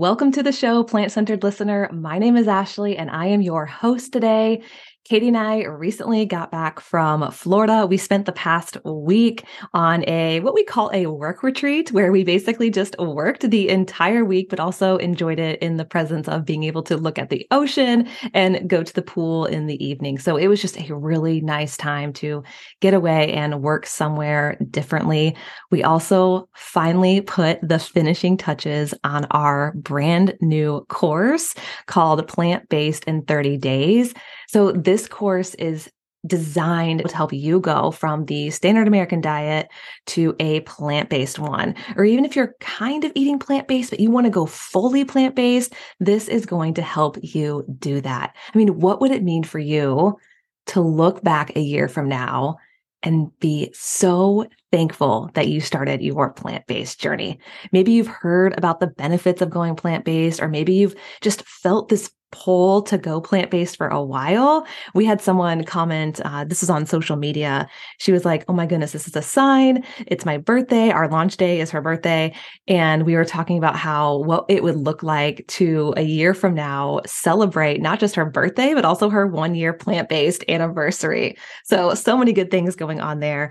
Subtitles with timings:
[0.00, 1.90] Welcome to the show, Plant Centered Listener.
[1.92, 4.62] My name is Ashley, and I am your host today.
[5.10, 7.84] Katie and I recently got back from Florida.
[7.84, 9.42] We spent the past week
[9.74, 14.24] on a what we call a work retreat where we basically just worked the entire
[14.24, 17.44] week, but also enjoyed it in the presence of being able to look at the
[17.50, 20.16] ocean and go to the pool in the evening.
[20.16, 22.44] So it was just a really nice time to
[22.80, 25.36] get away and work somewhere differently.
[25.72, 31.56] We also finally put the finishing touches on our brand new course
[31.86, 34.14] called Plant Based in 30 Days.
[34.52, 35.88] So this course is
[36.26, 39.68] designed to help you go from the standard American diet
[40.06, 41.76] to a plant based one.
[41.94, 45.04] Or even if you're kind of eating plant based, but you want to go fully
[45.04, 48.34] plant based, this is going to help you do that.
[48.52, 50.18] I mean, what would it mean for you
[50.66, 52.56] to look back a year from now
[53.04, 57.38] and be so thankful that you started your plant based journey?
[57.70, 61.88] Maybe you've heard about the benefits of going plant based, or maybe you've just felt
[61.88, 64.66] this pull to go plant based for a while.
[64.94, 67.68] We had someone comment, uh, this was on social media.
[67.98, 69.84] She was like, Oh my goodness, this is a sign.
[70.06, 70.90] It's my birthday.
[70.90, 72.34] Our launch day is her birthday.
[72.68, 76.54] And we were talking about how what it would look like to a year from
[76.54, 81.36] now celebrate not just her birthday, but also her one year plant based anniversary.
[81.64, 83.50] So, so many good things going on there.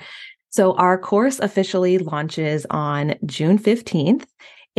[0.52, 4.26] So, our course officially launches on June 15th.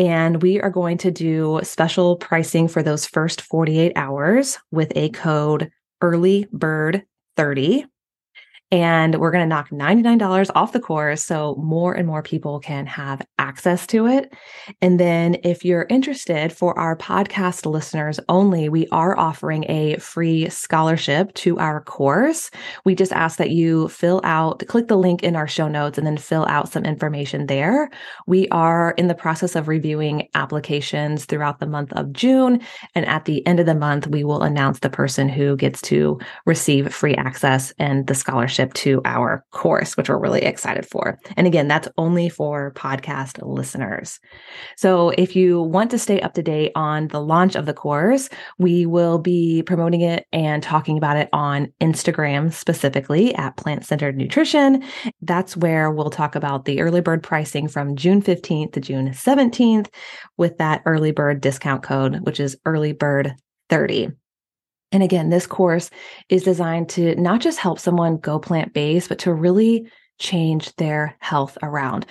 [0.00, 5.10] And we are going to do special pricing for those first 48 hours with a
[5.10, 5.70] code
[6.00, 7.04] early bird
[7.36, 7.84] 30
[8.72, 12.86] and we're going to knock $99 off the course so more and more people can
[12.86, 14.32] have access to it.
[14.80, 20.48] And then if you're interested for our podcast listeners only, we are offering a free
[20.50, 22.50] scholarship to our course.
[22.84, 26.06] We just ask that you fill out, click the link in our show notes and
[26.06, 27.90] then fill out some information there.
[28.26, 32.60] We are in the process of reviewing applications throughout the month of June.
[32.94, 36.20] And at the end of the month, we will announce the person who gets to
[36.46, 41.18] receive free access and the scholarship membership to our course, which we're really excited for.
[41.36, 44.20] And again, that's only for podcast listeners.
[44.76, 48.28] So if you want to stay up to date on the launch of the course,
[48.58, 54.16] we will be promoting it and talking about it on Instagram specifically at Plant Centered
[54.16, 54.82] Nutrition.
[55.22, 59.88] That's where we'll talk about the early bird pricing from June 15th to June 17th
[60.36, 63.34] with that early bird discount code, which is early bird
[63.68, 64.10] 30.
[64.92, 65.90] And again, this course
[66.28, 71.16] is designed to not just help someone go plant based, but to really change their
[71.20, 72.06] health around.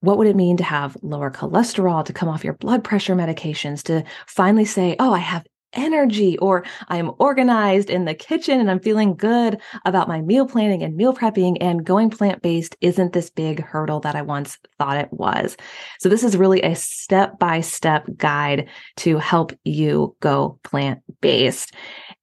[0.00, 3.82] What would it mean to have lower cholesterol, to come off your blood pressure medications,
[3.84, 8.80] to finally say, Oh, I have energy or I'm organized in the kitchen and I'm
[8.80, 13.30] feeling good about my meal planning and meal prepping and going plant based isn't this
[13.30, 15.56] big hurdle that I once thought it was.
[16.00, 18.68] So this is really a step by step guide
[18.98, 21.74] to help you go plant based.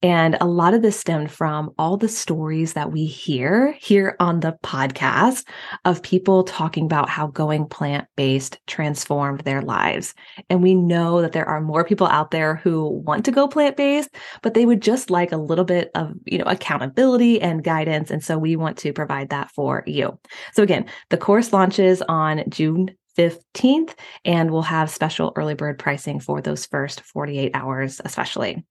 [0.06, 4.42] And a lot of this stemmed from all the stories that we hear here on
[4.42, 5.48] the podcast
[5.84, 10.14] of people talking about how going plant based transformed their lives.
[10.48, 13.78] And we know that there are more people out there who want to go plant
[13.78, 14.12] based,
[14.44, 18.12] but they would just like a little bit of, you know, accountability and guidance.
[18.12, 20.20] And so we want to provide that for you.
[20.54, 26.20] So again, the course launches on June 15th, and we'll have special early bird pricing
[26.20, 28.64] for those first 48 hours, especially.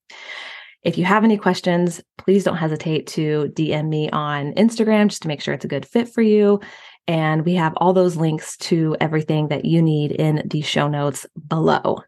[0.85, 5.29] If you have any questions, please don't hesitate to DM me on Instagram just to
[5.29, 6.61] make sure it's a good fit for you.
[7.09, 11.27] And we have all those links to everything that you need in the show notes
[11.49, 12.03] below.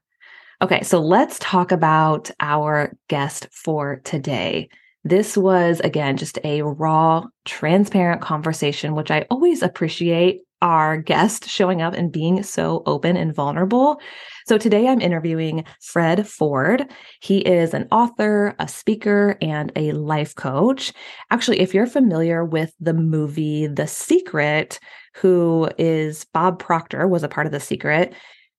[0.63, 4.69] Okay, so let's talk about our guest for today.
[5.05, 11.80] This was, again, just a raw, transparent conversation, which I always appreciate our guest showing
[11.80, 14.01] up and being so open and vulnerable.
[14.48, 16.91] So today I'm interviewing Fred Ford.
[17.21, 20.92] He is an author, a speaker, and a life coach.
[21.30, 24.80] Actually, if you're familiar with the movie The Secret,
[25.15, 28.12] who is Bob Proctor was a part of The Secret.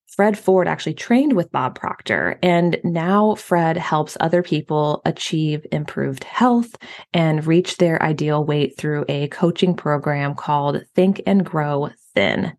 [0.07, 6.23] Fred Ford actually trained with Bob Proctor, and now Fred helps other people achieve improved
[6.23, 6.75] health
[7.13, 12.53] and reach their ideal weight through a coaching program called Think and Grow Thin.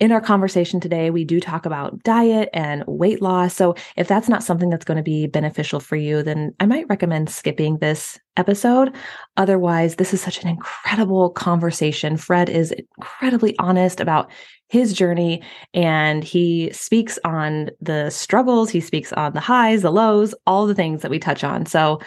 [0.00, 3.54] In our conversation today, we do talk about diet and weight loss.
[3.54, 6.88] So, if that's not something that's going to be beneficial for you, then I might
[6.88, 8.94] recommend skipping this episode.
[9.36, 12.16] Otherwise, this is such an incredible conversation.
[12.16, 14.30] Fred is incredibly honest about
[14.68, 15.42] his journey
[15.72, 20.74] and he speaks on the struggles, he speaks on the highs, the lows, all the
[20.74, 21.66] things that we touch on.
[21.66, 22.00] So,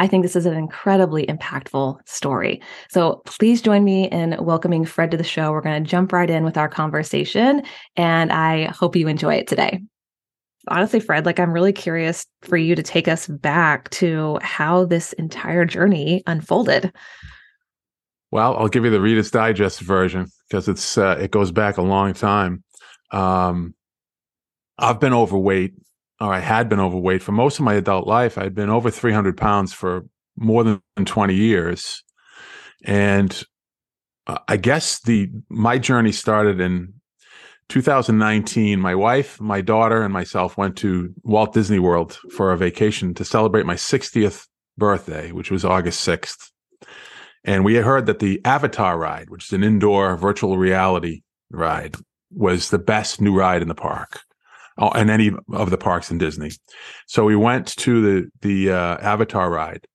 [0.00, 2.62] I think this is an incredibly impactful story.
[2.88, 5.50] So please join me in welcoming Fred to the show.
[5.50, 7.62] We're going to jump right in with our conversation,
[7.96, 9.82] and I hope you enjoy it today.
[10.68, 15.14] Honestly, Fred, like I'm really curious for you to take us back to how this
[15.14, 16.92] entire journey unfolded.
[18.30, 21.82] Well, I'll give you the Reader's Digest version because it's uh, it goes back a
[21.82, 22.62] long time.
[23.10, 23.74] Um,
[24.78, 25.74] I've been overweight
[26.20, 28.38] or I had been overweight for most of my adult life.
[28.38, 30.04] I'd been over 300 pounds for
[30.36, 32.02] more than 20 years.
[32.84, 33.42] And
[34.26, 36.94] uh, I guess the my journey started in
[37.68, 38.80] 2019.
[38.80, 43.24] My wife, my daughter, and myself went to Walt Disney World for a vacation to
[43.24, 46.50] celebrate my 60th birthday, which was August 6th.
[47.44, 51.96] And we had heard that the Avatar ride, which is an indoor virtual reality ride,
[52.30, 54.20] was the best new ride in the park
[54.94, 56.50] in any of the parks in Disney.
[57.06, 59.86] So we went to the the uh, Avatar ride,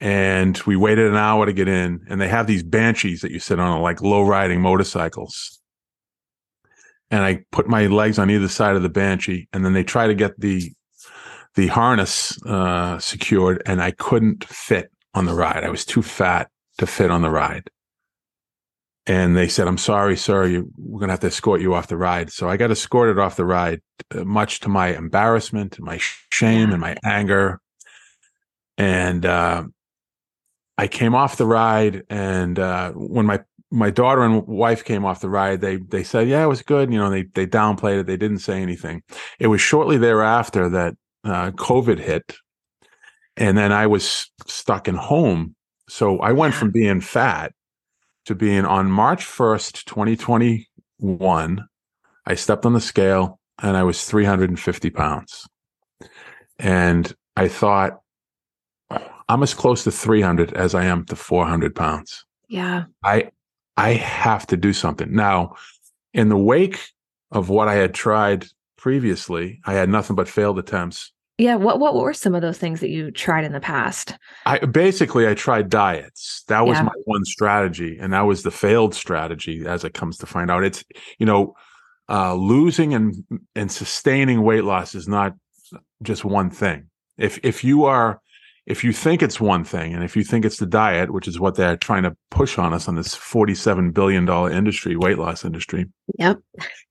[0.00, 2.04] and we waited an hour to get in.
[2.08, 5.60] And they have these banshees that you sit on, like low riding motorcycles.
[7.10, 10.06] And I put my legs on either side of the banshee, and then they try
[10.06, 10.72] to get the
[11.54, 15.62] the harness uh, secured, and I couldn't fit on the ride.
[15.62, 17.70] I was too fat to fit on the ride
[19.06, 20.46] and they said, "I'm sorry, sir.
[20.46, 23.18] You, we're going to have to escort you off the ride." So I got escorted
[23.18, 23.80] off the ride,
[24.14, 25.98] uh, much to my embarrassment, my
[26.32, 27.60] shame, and my anger.
[28.78, 29.64] And uh,
[30.78, 33.40] I came off the ride, and uh, when my
[33.70, 36.92] my daughter and wife came off the ride, they they said, "Yeah, it was good."
[36.92, 38.06] You know, they they downplayed it.
[38.06, 39.02] They didn't say anything.
[39.38, 42.36] It was shortly thereafter that uh, COVID hit,
[43.36, 45.54] and then I was stuck in home.
[45.90, 47.52] So I went from being fat
[48.24, 51.68] to being on March 1st, 2021.
[52.26, 55.46] I stepped on the scale and I was 350 pounds.
[56.58, 58.00] And I thought,
[59.28, 62.24] I'm as close to 300 as I am to 400 pounds.
[62.48, 62.84] Yeah.
[63.02, 63.30] I,
[63.76, 65.14] I have to do something.
[65.14, 65.54] Now,
[66.12, 66.80] in the wake
[67.30, 68.46] of what I had tried
[68.76, 72.80] previously, I had nothing but failed attempts yeah, what what were some of those things
[72.80, 74.16] that you tried in the past?
[74.46, 76.44] I basically I tried diets.
[76.46, 76.84] That was yeah.
[76.84, 80.62] my one strategy, and that was the failed strategy as it comes to find out.
[80.62, 80.84] It's
[81.18, 81.54] you know,
[82.08, 83.24] uh, losing and
[83.56, 85.34] and sustaining weight loss is not
[86.02, 86.88] just one thing.
[87.18, 88.20] If if you are
[88.66, 91.40] if you think it's one thing, and if you think it's the diet, which is
[91.40, 95.44] what they're trying to push on us on this forty-seven billion dollar industry, weight loss
[95.44, 96.38] industry, yep,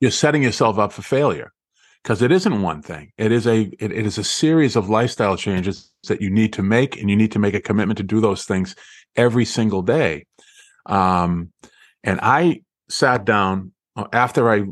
[0.01, 1.54] you're setting yourself up for failure
[2.03, 3.11] because it isn't one thing.
[3.17, 6.63] It is a it, it is a series of lifestyle changes that you need to
[6.63, 8.75] make, and you need to make a commitment to do those things
[9.15, 10.25] every single day.
[10.85, 11.51] Um,
[12.03, 14.63] and I sat down uh, after I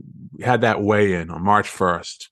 [0.41, 2.29] had that weigh in on March first,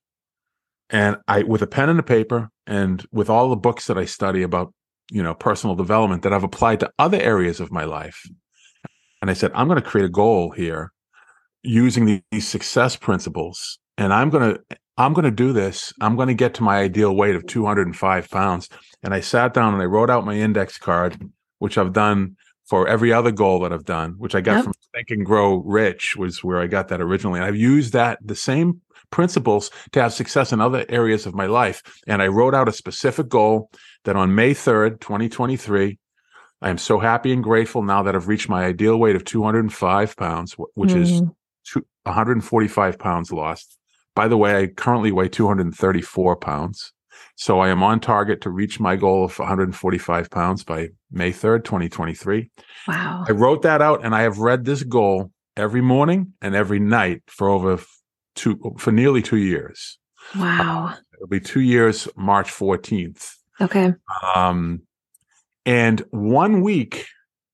[0.89, 4.05] and I with a pen and a paper, and with all the books that I
[4.05, 4.73] study about
[5.09, 8.21] you know personal development that I've applied to other areas of my life,
[9.21, 10.91] and I said I'm going to create a goal here
[11.61, 15.93] using these success principles and I'm going to I'm going to do this.
[16.01, 18.67] I'm going to get to my ideal weight of 205 pounds.
[19.01, 21.17] And I sat down and I wrote out my index card,
[21.59, 24.63] which I've done for every other goal that I've done, which I got yep.
[24.65, 27.39] from Think and Grow Rich was where I got that originally.
[27.39, 31.45] And I've used that the same principles to have success in other areas of my
[31.45, 31.81] life.
[32.05, 33.71] And I wrote out a specific goal
[34.03, 35.97] that on May 3rd, 2023,
[36.61, 40.17] I am so happy and grateful now that I've reached my ideal weight of 205
[40.17, 41.01] pounds, which mm.
[41.01, 41.21] is
[42.03, 43.78] 145 pounds lost.
[44.15, 46.93] By the way, I currently weigh 234 pounds.
[47.35, 51.63] So I am on target to reach my goal of 145 pounds by May 3rd,
[51.63, 52.51] 2023.
[52.87, 53.23] Wow.
[53.27, 57.21] I wrote that out and I have read this goal every morning and every night
[57.27, 57.81] for over
[58.35, 59.97] two, for nearly two years.
[60.35, 60.87] Wow.
[60.91, 63.35] Uh, it'll be two years, March 14th.
[63.61, 63.93] Okay.
[64.35, 64.81] Um,
[65.65, 67.05] and one week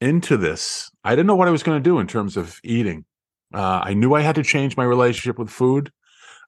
[0.01, 3.05] into this, I didn't know what I was going to do in terms of eating.
[3.53, 5.91] Uh, I knew I had to change my relationship with food.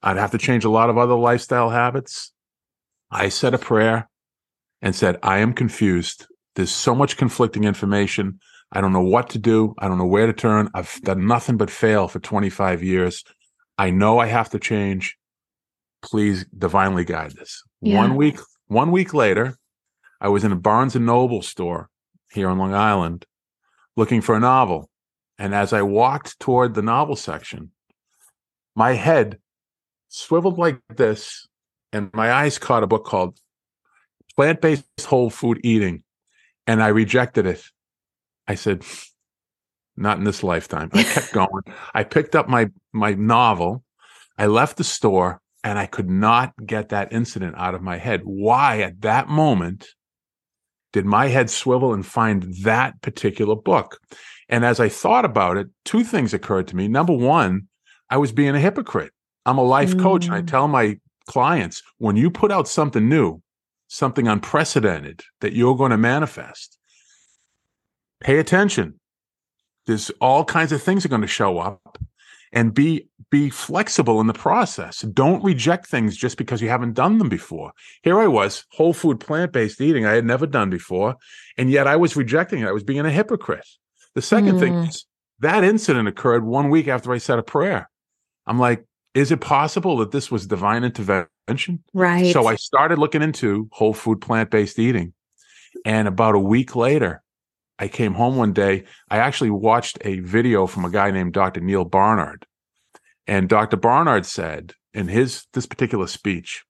[0.04, 2.32] I'd have to change a lot of other lifestyle habits.
[3.10, 4.10] I said a prayer
[4.82, 6.28] and said, I am confused.
[6.56, 8.40] There's so much conflicting information.
[8.72, 9.74] I don't know what to do.
[9.80, 10.70] I don't know where to turn.
[10.74, 13.24] I've done nothing but fail for 25 years.
[13.78, 15.18] I know I have to change.
[16.02, 17.64] Please divinely guide this.
[17.82, 17.98] Yeah.
[17.98, 19.58] One week, one week later,
[20.20, 21.90] I was in a Barnes and Noble store
[22.32, 23.26] here on Long Island
[23.96, 24.90] looking for a novel.
[25.38, 27.72] And as I walked toward the novel section,
[28.76, 29.40] my head
[30.10, 31.48] swiveled like this,
[31.92, 33.40] and my eyes caught a book called
[34.36, 36.04] Plant Based Whole Food Eating.
[36.66, 37.64] And I rejected it.
[38.48, 38.84] I said,
[39.98, 40.90] not in this lifetime.
[40.94, 41.64] I kept going.
[41.94, 43.84] I picked up my my novel.
[44.38, 48.22] I left the store and I could not get that incident out of my head.
[48.24, 49.88] Why at that moment
[50.94, 54.00] did my head swivel and find that particular book?
[54.48, 56.88] And as I thought about it, two things occurred to me.
[56.88, 57.68] Number one,
[58.10, 59.12] I was being a hypocrite.
[59.48, 60.02] I'm a life mm.
[60.02, 60.48] coach and I mm.
[60.48, 63.42] tell my clients when you put out something new,
[63.88, 66.78] something unprecedented that you're going to manifest,
[68.20, 69.00] pay attention
[69.88, 71.98] there's all kinds of things are going to show up
[72.54, 75.02] and be be flexible in the process.
[75.02, 77.74] Don't reject things just because you haven't done them before.
[78.04, 81.16] Here I was, whole food plant-based eating I had never done before,
[81.58, 82.68] and yet I was rejecting it.
[82.68, 83.68] I was being a hypocrite.
[84.16, 84.60] The second mm.
[84.60, 85.06] thing is
[85.40, 87.90] that incident occurred one week after I said a prayer.
[88.46, 88.86] I'm like,
[89.18, 91.84] is it possible that this was divine intervention?
[91.92, 92.32] Right.
[92.32, 95.14] So I started looking into whole food plant-based eating.
[95.86, 97.24] And about a week later,
[97.80, 98.84] I came home one day.
[99.10, 101.62] I actually watched a video from a guy named Dr.
[101.62, 102.46] Neal Barnard.
[103.26, 103.78] And Dr.
[103.78, 106.64] Barnard said in his this particular speech,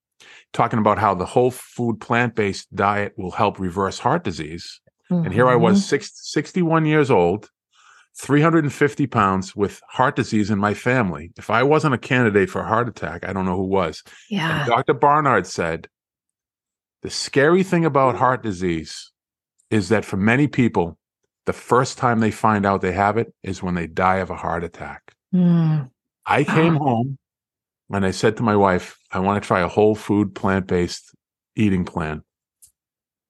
[0.54, 4.80] talking about how the whole food plant-based diet will help reverse heart disease.
[5.12, 5.26] Mm-hmm.
[5.26, 5.90] And here I was, mm-hmm.
[5.90, 7.50] six, 61 years old,
[8.18, 11.32] 350 pounds with heart disease in my family.
[11.38, 14.04] If I wasn't a candidate for a heart attack, I don't know who was.
[14.30, 14.62] Yeah.
[14.62, 14.96] And Dr.
[14.96, 15.88] Barnard said,
[17.04, 19.12] the scary thing about heart disease
[19.70, 20.98] is that for many people,
[21.46, 24.36] the first time they find out they have it is when they die of a
[24.36, 25.14] heart attack.
[25.34, 25.92] Mm.
[26.26, 26.84] I came oh.
[26.84, 27.18] home
[27.92, 31.16] and I said to my wife, I want to try a whole food, plant based
[31.56, 32.24] eating plan.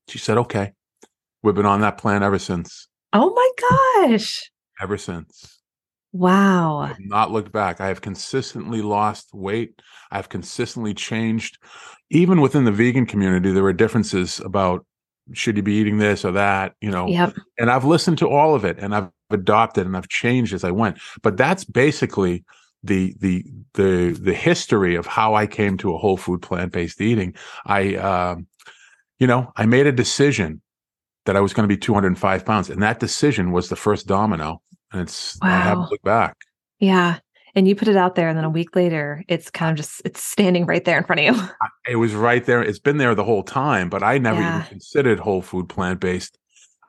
[0.07, 0.71] She said, okay.
[1.43, 2.87] We've been on that plan ever since.
[3.11, 4.49] Oh my gosh.
[4.81, 5.59] Ever since.
[6.13, 6.77] Wow.
[6.77, 7.81] I have not looked back.
[7.81, 9.81] I have consistently lost weight.
[10.11, 11.57] I've consistently changed.
[12.09, 14.85] Even within the vegan community, there were differences about
[15.33, 17.35] should you be eating this or that you know yep.
[17.59, 20.71] and i've listened to all of it and i've adopted and i've changed as i
[20.71, 22.45] went but that's basically
[22.83, 23.43] the the
[23.73, 27.33] the the history of how i came to a whole food plant-based eating
[27.65, 28.35] i uh,
[29.19, 30.61] you know i made a decision
[31.27, 34.61] that i was going to be 205 pounds and that decision was the first domino
[34.91, 35.49] and it's wow.
[35.49, 36.35] i haven't looked back
[36.79, 37.19] yeah
[37.55, 40.01] and you put it out there and then a week later it's kind of just
[40.05, 41.43] it's standing right there in front of you
[41.87, 44.57] it was right there it's been there the whole time but i never yeah.
[44.57, 46.37] even considered whole food plant-based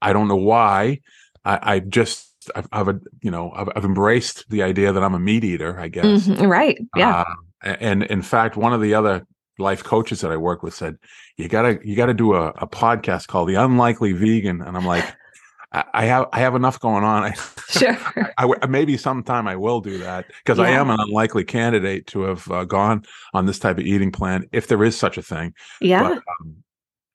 [0.01, 1.01] i don't know why
[1.45, 5.19] i, I just I've, I've, you know I've, I've, embraced the idea that i'm a
[5.19, 6.47] meat eater i guess mm-hmm.
[6.47, 7.25] right yeah
[7.65, 9.27] uh, and in fact one of the other
[9.59, 10.97] life coaches that i work with said
[11.37, 15.05] you gotta you gotta do a, a podcast called the unlikely vegan and i'm like
[15.73, 17.31] I have I have enough going on.
[17.69, 17.99] Sure.
[18.39, 20.65] I, I, maybe sometime I will do that because yeah.
[20.65, 24.49] I am an unlikely candidate to have uh, gone on this type of eating plan
[24.51, 25.53] if there is such a thing.
[25.83, 26.03] Yeah.
[26.09, 26.57] But, um,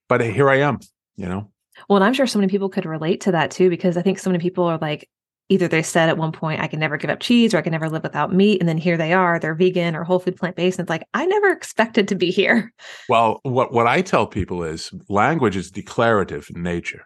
[0.08, 0.80] but here I am.
[1.16, 1.52] You know.
[1.90, 4.20] Well, and I'm sure so many people could relate to that too because I think
[4.20, 5.10] so many people are like
[5.54, 7.72] either they said at one point I can never give up cheese or I can
[7.72, 10.56] never live without meat and then here they are they're vegan or whole food plant
[10.56, 12.74] based and it's like I never expected to be here.
[13.10, 17.06] Well, what what I tell people is language is declarative in nature.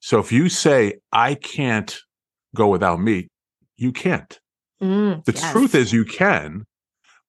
[0.00, 1.96] So if you say, I can't
[2.54, 3.28] go without meat,
[3.76, 4.38] you can't.
[4.82, 5.52] Mm, the yes.
[5.52, 6.64] truth is, you can.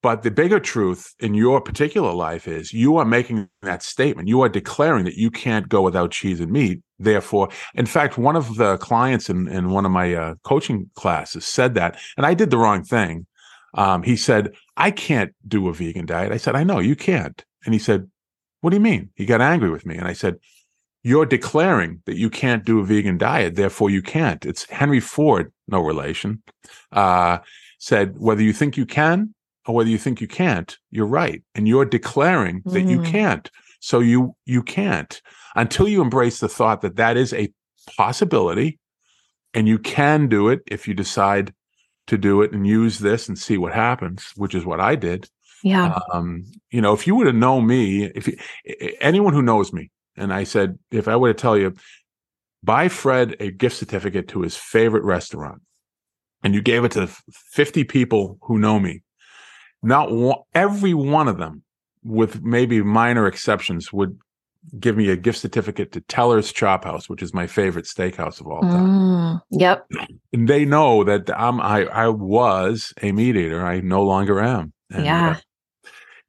[0.01, 4.29] But the bigger truth in your particular life is you are making that statement.
[4.29, 6.81] You are declaring that you can't go without cheese and meat.
[6.99, 11.45] Therefore, in fact, one of the clients in, in one of my uh, coaching classes
[11.45, 13.25] said that, and I did the wrong thing.
[13.73, 16.31] Um, he said, I can't do a vegan diet.
[16.31, 17.43] I said, I know you can't.
[17.65, 18.09] And he said,
[18.61, 19.09] What do you mean?
[19.15, 19.97] He got angry with me.
[19.97, 20.37] And I said,
[21.03, 24.45] you're declaring that you can't do a vegan diet, therefore you can't.
[24.45, 26.43] It's Henry Ford, no relation,
[26.91, 27.37] uh,
[27.77, 29.33] said whether you think you can
[29.67, 32.89] or whether you think you can't, you're right, and you're declaring that mm.
[32.89, 33.49] you can't.
[33.81, 35.21] So you you can't
[35.55, 37.51] until you embrace the thought that that is a
[37.97, 38.79] possibility,
[39.53, 41.53] and you can do it if you decide
[42.07, 45.29] to do it and use this and see what happens, which is what I did.
[45.63, 45.99] Yeah.
[46.11, 48.37] Um, you know, if you would have known me, if you,
[48.99, 51.75] anyone who knows me and I said, if I were to tell you,
[52.63, 55.61] buy Fred a gift certificate to his favorite restaurant,
[56.43, 57.07] and you gave it to
[57.51, 59.03] 50 people who know me,
[59.81, 61.63] not one, every one of them,
[62.03, 64.17] with maybe minor exceptions, would
[64.79, 68.47] give me a gift certificate to Teller's Chop House, which is my favorite steakhouse of
[68.47, 68.87] all time.
[68.87, 69.87] Mm, yep.
[70.33, 73.65] And they know that I'm I I was a meat eater.
[73.65, 74.73] I no longer am.
[74.91, 75.29] And, yeah.
[75.29, 75.35] Uh,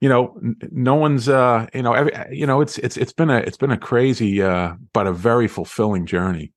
[0.01, 0.35] you know
[0.71, 3.71] no one's uh you know every, you know it's it's it's been a it's been
[3.71, 6.53] a crazy uh but a very fulfilling journey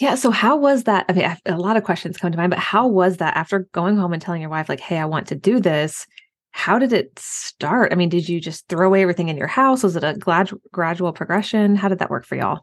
[0.00, 2.58] yeah so how was that i mean a lot of questions come to mind but
[2.58, 5.36] how was that after going home and telling your wife like hey i want to
[5.36, 6.06] do this
[6.52, 7.92] how did it start?
[7.92, 9.82] I mean, did you just throw away everything in your house?
[9.82, 11.76] Was it a glad- gradual progression?
[11.76, 12.60] How did that work for y'all?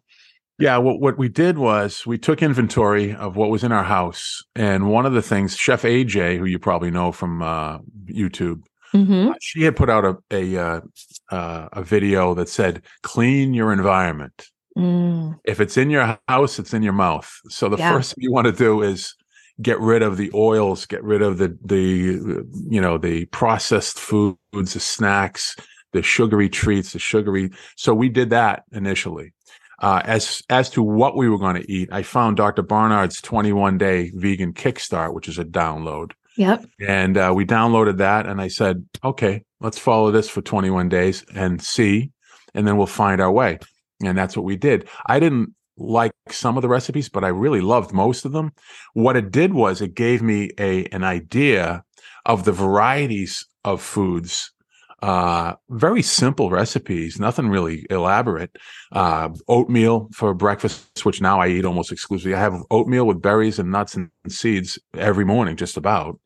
[0.58, 4.44] Yeah, what what we did was we took inventory of what was in our house,
[4.56, 9.30] and one of the things, Chef AJ, who you probably know from uh, YouTube, Mm-hmm.
[9.30, 10.82] uh, she had put out a a uh,
[11.32, 14.48] uh, a video that said, "Clean your environment.
[14.78, 17.94] Mm, If it's in your house, it's in your mouth." So the Yeah.
[17.94, 19.14] first thing you want to do is
[19.62, 24.38] get rid of the oils, get rid of the the you know the processed foods,
[24.74, 25.56] the snacks,
[25.94, 27.52] the sugary treats, the sugary.
[27.76, 29.34] So we did that initially.
[29.82, 32.62] Uh, as as to what we were going to eat, I found Dr.
[32.62, 36.66] Barnard's 21 day vegan kickstart, which is a download, Yep.
[36.86, 38.26] and uh, we downloaded that.
[38.28, 42.12] And I said, okay, let's follow this for 21 days and see,
[42.54, 43.60] and then we'll find our way.
[44.04, 44.88] And that's what we did.
[45.06, 48.52] I didn't like some of the recipes, but I really loved most of them.
[48.94, 51.84] What it did was it gave me a an idea
[52.26, 54.52] of the varieties of foods.
[55.02, 58.52] Uh, very simple recipes, nothing really elaborate.
[58.92, 62.36] Uh, oatmeal for breakfast, which now I eat almost exclusively.
[62.36, 66.20] I have oatmeal with berries and nuts and seeds every morning, just about.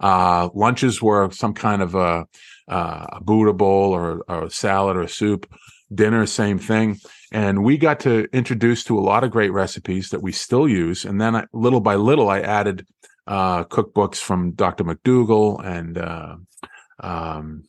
[0.00, 2.26] Uh, lunches were some kind of a,
[2.68, 5.50] uh, a Buddha bowl or, or a salad or a soup.
[5.92, 6.98] Dinner, same thing.
[7.32, 11.04] And we got to introduce to a lot of great recipes that we still use.
[11.04, 12.86] And then I, little by little, I added
[13.26, 14.84] uh, cookbooks from Dr.
[14.84, 16.36] McDougall and uh,
[17.00, 17.64] um,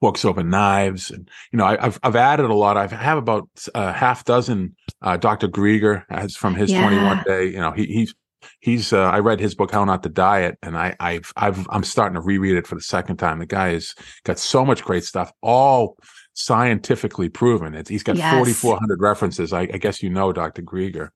[0.00, 1.10] Forks Over Knives.
[1.10, 2.78] And, you know, I, I've, I've added a lot.
[2.78, 5.48] I have about a half dozen uh, Dr.
[5.48, 6.82] Greger as from his Yeah.
[6.82, 8.14] 21 day, you know, he, he's,
[8.60, 11.84] he's, uh, I read his book, How Not to Diet, and I, I've, I've, I'm
[11.84, 13.38] starting to reread it for the second time.
[13.38, 13.94] The guy has
[14.24, 15.98] got so much great stuff, all
[16.34, 17.74] scientifically proven.
[17.74, 18.32] It's, he's got Yes.
[18.34, 19.52] 4,400 references.
[19.52, 20.62] I, I guess you know Dr.
[20.62, 21.08] Greger.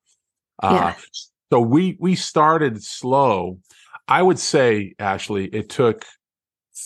[0.62, 0.94] Uh, Yeah.
[1.52, 3.58] So we we started slow.
[4.08, 6.04] I would say, Ashley, it took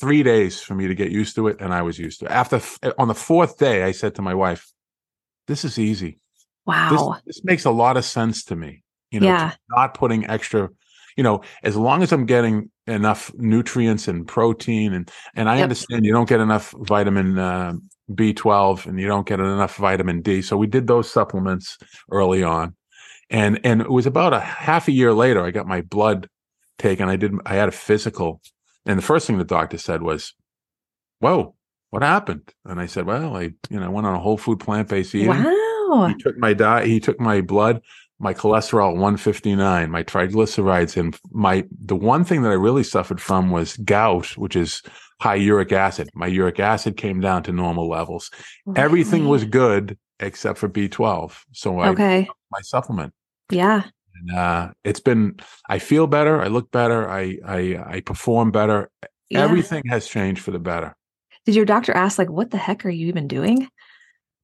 [0.00, 2.30] three days for me to get used to it, and I was used to it.
[2.32, 2.60] After
[2.98, 4.70] on the fourth day, I said to my wife,
[5.46, 6.10] "This is easy.
[6.10, 6.20] This,
[6.66, 7.16] Wow.
[7.24, 8.82] this makes a lot of sense to me.
[9.10, 9.52] You know, Yeah.
[9.70, 10.68] not putting extra.
[11.16, 15.62] You know, as long as I'm getting enough nutrients and protein, and and I Yep.
[15.62, 17.72] understand you don't get enough vitamin uh,
[18.10, 20.42] B12 and you don't get enough vitamin D.
[20.42, 21.78] So we did those supplements
[22.10, 22.74] early on,
[23.30, 26.28] and and it was about a half a year later I got my blood
[26.78, 27.08] taken.
[27.08, 27.34] I did.
[27.44, 28.40] I had a physical,
[28.86, 30.34] and the first thing the doctor said was,
[31.20, 31.54] "Whoa,
[31.90, 34.88] what happened?" And I said, "Well, I you know went on a whole food plant
[34.88, 36.06] based eating." Wow.
[36.08, 36.86] He took my diet.
[36.86, 37.80] He took my blood,
[38.18, 43.50] my cholesterol 159, my triglycerides, and my the one thing that I really suffered from
[43.50, 44.82] was gout, which is
[45.20, 46.08] high uric acid.
[46.14, 48.30] My uric acid came down to normal levels.
[48.76, 51.36] Everything was good except for B12.
[51.52, 52.28] So I okay.
[52.50, 53.12] my supplement.
[53.50, 53.84] Yeah.
[54.14, 55.36] And, uh, it's been.
[55.68, 56.40] I feel better.
[56.40, 57.08] I look better.
[57.08, 58.90] I I I perform better.
[59.30, 59.42] Yeah.
[59.42, 60.96] Everything has changed for the better.
[61.44, 63.68] Did your doctor ask like, what the heck are you even doing?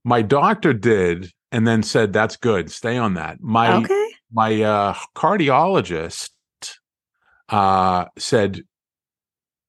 [0.05, 2.71] My doctor did, and then said, "That's good.
[2.71, 4.09] Stay on that." My okay.
[4.33, 6.31] my uh, cardiologist
[7.49, 8.63] uh, said,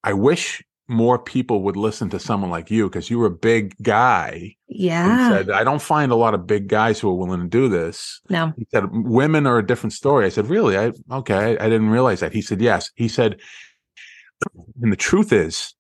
[0.04, 3.76] "I wish more people would listen to someone like you because you were a big
[3.82, 5.30] guy." Yeah.
[5.30, 8.22] said, "I don't find a lot of big guys who are willing to do this."
[8.30, 8.54] no.
[8.58, 10.78] He said, "Women are a different story." I said, "Really?
[10.78, 11.58] I okay.
[11.58, 13.40] I, I didn't realize that." He said, "Yes." He said,
[14.82, 15.74] "And the truth is,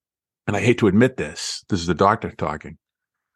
[0.48, 2.78] and I hate to admit this, this is the doctor talking.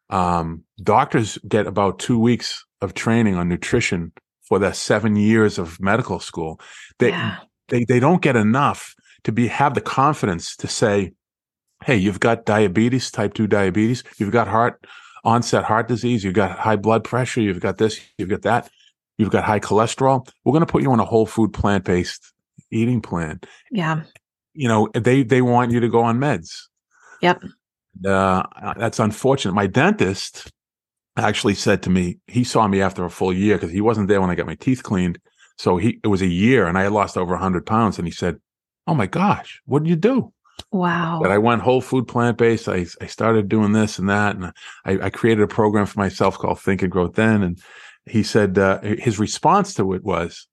[0.09, 4.11] Um, doctors get about two weeks of training on nutrition
[4.49, 6.59] for their seven years of medical school.
[6.97, 7.37] They yeah.
[7.69, 11.13] they they don't get enough to be have the confidence to say,
[11.85, 14.03] "Hey, you've got diabetes, type two diabetes.
[14.17, 14.85] You've got heart
[15.23, 16.23] onset heart disease.
[16.23, 17.41] You've got high blood pressure.
[17.41, 17.99] You've got this.
[18.17, 18.69] You've got that.
[19.17, 20.27] You've got high cholesterol.
[20.43, 22.33] We're going to put you on a whole food plant based
[22.71, 23.41] eating plan.
[23.71, 24.03] Yeah.
[24.53, 26.67] You know, they they want you to go on meds.
[27.21, 27.43] Yep.
[28.05, 28.43] Uh,
[28.77, 29.53] that's unfortunate.
[29.53, 30.51] My dentist
[31.17, 34.21] actually said to me, he saw me after a full year because he wasn't there
[34.21, 35.19] when I got my teeth cleaned.
[35.57, 37.97] So he it was a year, and I had lost over hundred pounds.
[37.97, 38.37] And he said,
[38.87, 40.31] "Oh my gosh, what did you do?"
[40.71, 41.21] Wow.
[41.23, 42.67] That I went whole food plant based.
[42.69, 44.53] I I started doing this and that, and
[44.85, 47.41] I, I created a program for myself called Think and Grow Thin.
[47.41, 47.59] And
[48.05, 50.47] he said uh, his response to it was,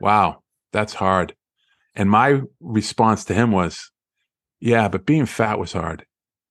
[0.00, 1.34] "Wow, that's hard."
[1.96, 3.90] And my response to him was,
[4.60, 6.06] "Yeah, but being fat was hard.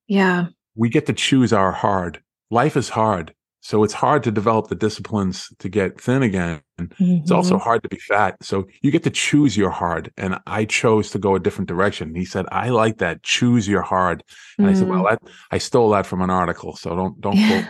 [0.08, 0.48] yeah.
[0.76, 2.22] We get to choose our hard.
[2.52, 6.62] Life is hard." So it's hard to develop the disciplines to get thin again.
[7.00, 7.62] It's also Mhm.
[7.62, 8.38] hard to be fat.
[8.42, 10.12] So you get to choose your hard.
[10.18, 12.16] And I chose to go a different direction.
[12.16, 13.22] He said, I like that.
[13.24, 14.24] Choose your hard.
[14.58, 14.88] And I said.
[14.88, 16.76] Well, that, I stole that from an article.
[16.78, 17.66] So don't, don't quote.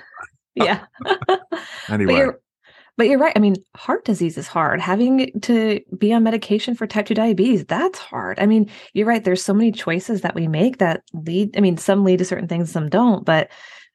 [0.56, 0.86] yeah.
[1.90, 2.14] Anyway.
[2.14, 2.40] But you're
[2.98, 3.34] But you're right.
[3.36, 4.80] I mean, heart disease is hard.
[4.82, 8.40] Having to be on medication for type 2 diabetes, that's hard.
[8.40, 9.24] I mean, you're right.
[9.24, 12.48] There's so many choices that we make that lead, I mean, some lead to certain
[12.48, 13.26] things, some don't.
[13.26, 13.50] But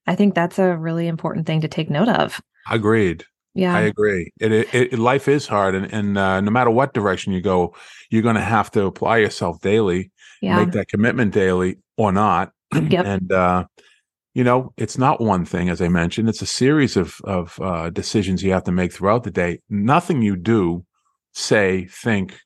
[0.06, 2.40] I think that's a really important thing to take note of.
[2.70, 3.24] Agreed.
[3.54, 4.32] Yeah, I agree.
[4.40, 7.74] It, it, it life is hard, and, and uh, no matter what direction you go,
[8.10, 10.10] you're going to have to apply yourself daily,
[10.42, 10.56] yeah.
[10.56, 12.52] make that commitment daily or not.
[12.74, 13.06] Yep.
[13.06, 13.64] and uh,
[14.34, 16.28] you know, it's not one thing, as I mentioned.
[16.28, 19.60] It's a series of of uh, decisions you have to make throughout the day.
[19.70, 20.84] Nothing you do,
[21.32, 22.40] say, think,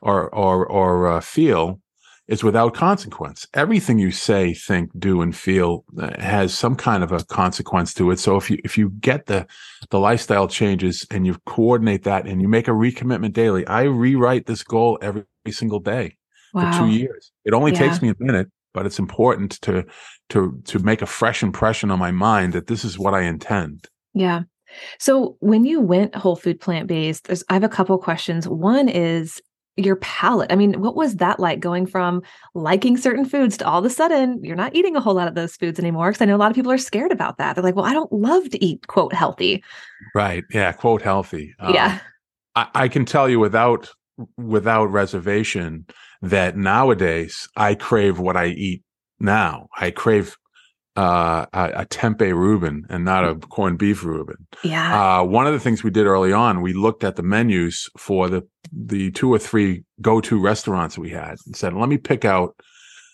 [0.00, 1.80] or or or uh, feel
[2.28, 3.46] is without consequence.
[3.54, 8.10] Everything you say, think, do, and feel uh, has some kind of a consequence to
[8.10, 8.18] it.
[8.18, 9.46] So if you if you get the
[9.90, 14.46] the lifestyle changes and you coordinate that and you make a recommitment daily, I rewrite
[14.46, 16.16] this goal every single day
[16.54, 16.70] wow.
[16.70, 17.32] for two years.
[17.44, 17.78] It only Yeah.
[17.78, 19.84] takes me a minute, but it's important to
[20.30, 23.88] to to make a fresh impression on my mind that this is what I intend.
[24.14, 24.42] Yeah.
[24.98, 28.48] So when you went whole food plant based, I have a couple questions.
[28.48, 29.40] One is
[29.76, 30.52] your palate.
[30.52, 32.22] I mean, what was that like going from
[32.54, 35.34] liking certain foods to all of a sudden you're not eating a whole lot of
[35.34, 36.10] those foods anymore?
[36.10, 37.54] Because I know a lot of people are scared about that.
[37.54, 39.64] They're like, well, I don't love to eat quote healthy.
[40.14, 40.44] Right.
[40.52, 40.72] Yeah.
[40.72, 41.54] Quote healthy.
[41.58, 42.00] Um, yeah.
[42.54, 43.90] I, I can tell you without
[44.36, 45.86] without reservation
[46.20, 48.82] that nowadays I crave what I eat
[49.18, 49.68] now.
[49.76, 50.36] I crave
[50.96, 54.46] uh, a, a tempeh Reuben and not a corned beef Reuben.
[54.62, 55.20] Yeah.
[55.20, 58.28] Uh, one of the things we did early on, we looked at the menus for
[58.28, 62.24] the the two or three go to restaurants we had and said, "Let me pick
[62.24, 62.56] out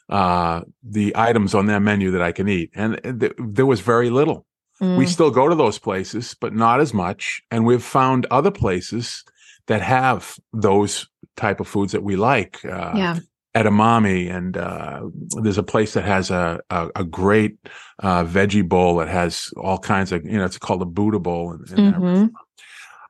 [0.09, 4.11] uh, the items on their menu that I can eat," and th- there was very
[4.11, 4.47] little.
[4.81, 7.42] We Mm, still go to those places, but not as much.
[7.51, 9.25] And we've found other places
[9.66, 12.64] that have those type of foods that we like.
[12.64, 13.18] Uh, yeah.
[13.57, 15.01] edamame and uh,
[15.42, 17.57] there's a place that has a a, a great
[18.03, 21.57] uh, veggie bowl that has all kinds of you know it's called a Buddha bowl
[21.59, 22.31] that Mhm.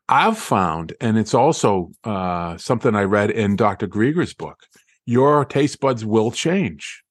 [0.08, 3.86] I've found, and it's also uh, something I read in Dr.
[3.86, 4.58] Greger's book,
[5.06, 7.02] your taste buds will change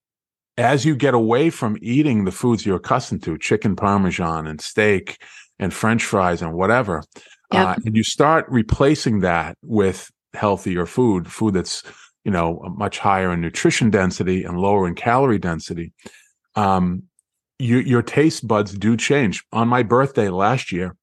[0.57, 5.21] as you get away from eating the foods you're accustomed to, chicken parmesan and steak
[5.59, 7.03] and French fries and whatever,
[7.53, 7.65] Yep.
[7.65, 11.81] uh, and you start replacing that with healthier food, food that's
[12.25, 15.93] you know much higher in nutrition density and lower in calorie density.
[16.55, 17.03] Um,
[17.57, 19.43] you, your taste buds do change.
[19.53, 20.95] On my birthday last year,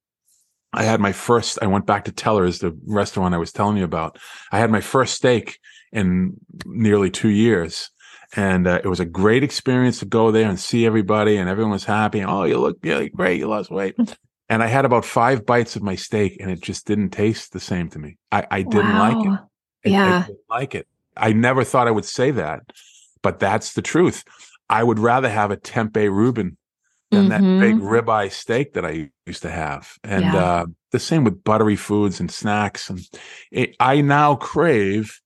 [0.75, 3.85] I had my first, I went back to Teller's, the restaurant I was telling you
[3.85, 4.19] about.
[4.53, 5.59] I had my first steak
[5.93, 6.35] in
[6.67, 7.91] nearly two years.
[8.37, 11.71] And uh, it was a great experience to go there and see everybody, and everyone
[11.71, 12.25] was happy.
[12.25, 13.39] Oh, you look really great.
[13.39, 13.95] You lost weight.
[14.49, 17.61] and I had about five bites of my steak, and it just didn't taste the
[17.61, 18.19] same to me.
[18.33, 19.29] I, I didn't like it.
[19.29, 19.39] Wow.
[19.85, 20.23] I- I Yeah.
[20.27, 20.89] didn't like it.
[21.17, 22.63] I never thought I would say that,
[23.23, 24.25] but that's the truth.
[24.69, 26.57] I would rather have a tempeh Reuben
[27.15, 27.81] than that big Mhm.
[27.81, 29.99] ribeye steak that I used to have.
[30.05, 30.37] And Yeah.
[30.37, 32.91] uh, the same with buttery foods and snacks.
[32.91, 33.01] And
[33.53, 35.21] it, I now crave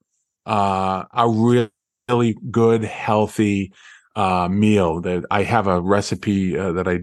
[0.47, 3.73] uh, a really good, healthy
[4.19, 5.01] uh, meal.
[5.01, 6.97] That I have a recipe uh, that I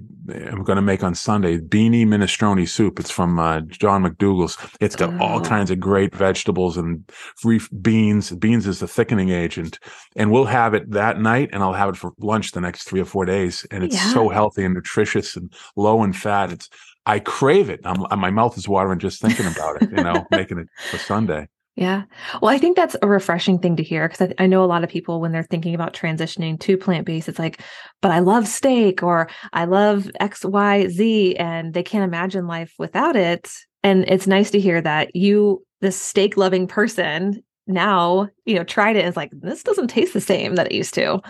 [0.52, 3.00] am going to make on Sunday: beanie minestrone soup.
[3.00, 4.58] It's from uh, John McDougall's.
[4.82, 5.42] It's got all Oh.
[5.42, 7.04] kinds of great vegetables and
[7.38, 8.32] free beans.
[8.32, 9.80] Beans is the thickening agent,
[10.16, 13.00] and we'll have it that night, and I'll have it for lunch the next three
[13.02, 13.66] or four days.
[13.72, 14.14] And it's Yeah.
[14.14, 16.52] so healthy and nutritious and low in fat.
[16.52, 16.70] It's
[17.08, 17.82] I crave it.
[17.86, 19.90] I'm, my mouth is watering just thinking about it.
[19.92, 21.48] You know, making it for Sunday.
[21.76, 22.04] Yeah.
[22.42, 24.84] Well, I think that's a refreshing thing to hear because I, I know a lot
[24.84, 27.62] of people, when they're thinking about transitioning to plant based, it's like,
[28.02, 32.74] but I love steak or I love X, Y, Z, and they can't imagine life
[32.80, 33.52] without it.
[33.84, 38.96] And it's nice to hear that you, this steak loving person, now, you know, tried
[38.96, 41.22] it and is like, this doesn't taste the same that it used to.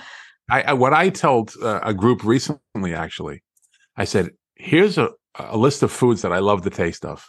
[0.49, 3.41] I, I what I told uh, a group recently, actually,
[3.97, 7.27] I said, "Here's a, a list of foods that I love the taste of,"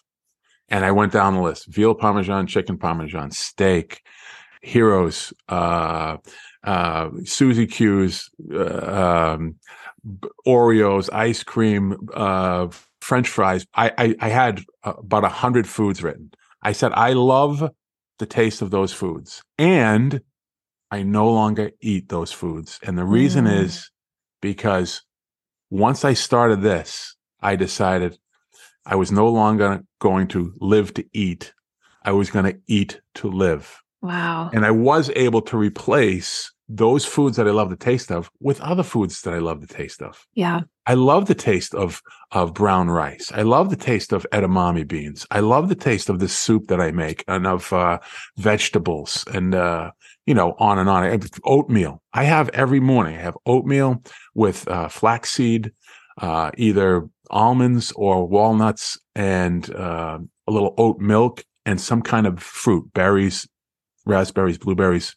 [0.69, 4.03] and I went down the list: veal parmesan, chicken parmesan, steak,
[4.63, 6.17] heroes, uh,
[6.65, 9.57] uh, Suzy Q's, uh, um,
[10.47, 12.69] Oreos, ice cream, uh,
[13.01, 13.67] French fries.
[13.75, 16.31] I I, I had uh, about a hundred foods written.
[16.63, 17.71] I said, "I love
[18.19, 20.21] the taste of those foods," and
[20.91, 22.79] I no longer eat those foods.
[22.83, 23.65] And the reason Mm.
[23.65, 23.91] is
[24.41, 25.03] because
[25.71, 28.19] once I started this, I decided
[28.87, 31.53] I was no longer going to live to eat.
[32.05, 33.83] I was going to eat to live.
[34.01, 34.51] Wow.
[34.53, 38.61] And I was able to replace those foods that I love the taste of with
[38.61, 40.27] other foods that I love the taste of.
[40.35, 40.63] Yeah.
[40.87, 42.01] I love the taste of
[42.33, 43.31] of brown rice.
[43.33, 45.27] I love the taste of edamame beans.
[45.31, 47.99] I love the taste of the soup that I make and of uh,
[48.37, 49.93] vegetables and uh,
[50.27, 51.21] you know on and on.
[51.45, 52.03] Oatmeal.
[52.13, 53.17] I have every morning.
[53.17, 54.03] I have oatmeal
[54.35, 55.73] with uh, flaxseed,
[56.21, 62.41] uh, either almonds or walnuts, and uh, a little oat milk, and some kind of
[62.41, 63.47] fruit, berries,
[64.05, 65.17] raspberries, blueberries,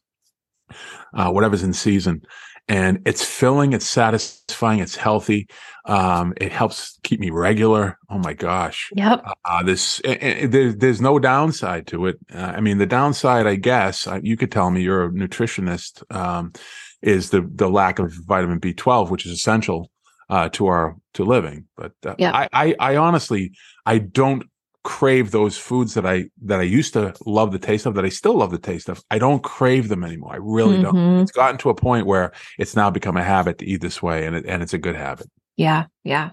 [1.13, 2.21] uh, whatever's in season.
[2.67, 5.47] And it's filling, it's satisfying, it's healthy.
[5.85, 7.97] Um, it helps keep me regular.
[8.11, 8.91] Oh my gosh.
[8.95, 9.25] Yep.
[9.43, 12.19] Uh, this, uh, there, there's no downside to it.
[12.31, 16.03] Uh, I mean, the downside, I guess, uh, you could tell me you're a nutritionist,
[16.15, 16.53] um,
[17.01, 19.89] is the, the lack of vitamin B12, which is essential,
[20.29, 21.65] uh, to our, to living.
[21.75, 22.33] But, uh, Yep.
[22.35, 23.53] I, I, I honestly,
[23.85, 24.43] I don't
[24.83, 28.09] crave those foods that I that I used to love the taste of that I
[28.09, 29.03] still love the taste of.
[29.11, 30.33] I don't crave them anymore.
[30.33, 30.95] I really don't.
[30.95, 31.21] Mhm.
[31.21, 34.25] It's gotten to a point where it's now become a habit to eat this way
[34.25, 35.29] and it, and it's a good habit.
[35.59, 36.29] Yeah, yeah.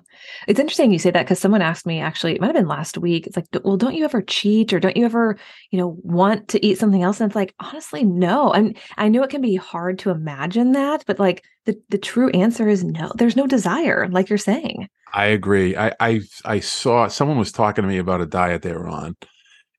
[0.47, 2.97] It's interesting you say that because someone asked me actually, it might have been last
[2.97, 3.27] week.
[3.27, 5.37] It's like, well, don't you ever cheat or don't you ever,
[5.73, 7.21] you know, want to eat something else?
[7.21, 8.53] And it's like, honestly, no.
[8.53, 12.29] And I know it can be hard to imagine that, but like the the true
[12.31, 13.11] answer is no.
[13.17, 14.89] There's no desire, like you're saying.
[15.13, 15.77] I agree.
[15.77, 19.17] I I I saw someone was talking to me about a diet they were on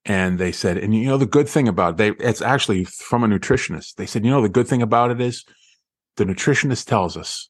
[0.04, 3.24] and they said and you know the good thing about it, they it's actually from
[3.24, 3.96] a nutritionist.
[3.96, 5.46] They said, "You know the good thing about it is
[6.18, 7.48] the nutritionist tells us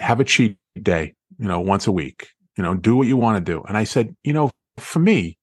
[0.00, 2.28] have a cheat day, you know, once a week.
[2.56, 5.38] You know, do what you want to do." And I said, "You know, for me,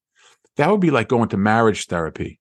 [0.58, 2.40] that would be like going to marriage therapy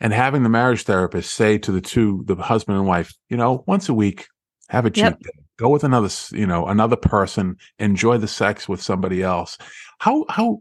[0.00, 3.64] and having the marriage therapist say to the two, the husband and wife, you know,
[3.66, 4.26] once a week,
[4.68, 5.20] have a cheat Yep.
[5.20, 5.30] day.
[5.58, 9.56] Go with another, you know, another person, enjoy the sex with somebody else.
[10.00, 10.60] How, how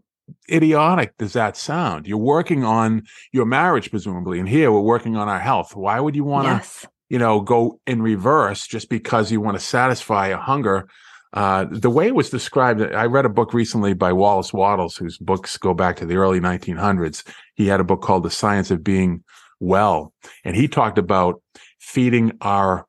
[0.49, 2.07] idiotic does that sound?
[2.07, 4.39] You're working on your marriage, presumably.
[4.39, 5.75] And here we're working on our health.
[5.75, 6.85] Why would you want to, yes.
[7.09, 10.87] you know, go in reverse just because you want to satisfy a hunger?
[11.35, 15.17] Uh, the way it was described, I read a book recently by Wallace Wattles, whose
[15.17, 17.27] books go back to the early 1900s.
[17.55, 19.23] He had a book called The Science of Being
[19.59, 20.13] Well,
[20.45, 21.41] and he talked about
[21.79, 22.87] feeding our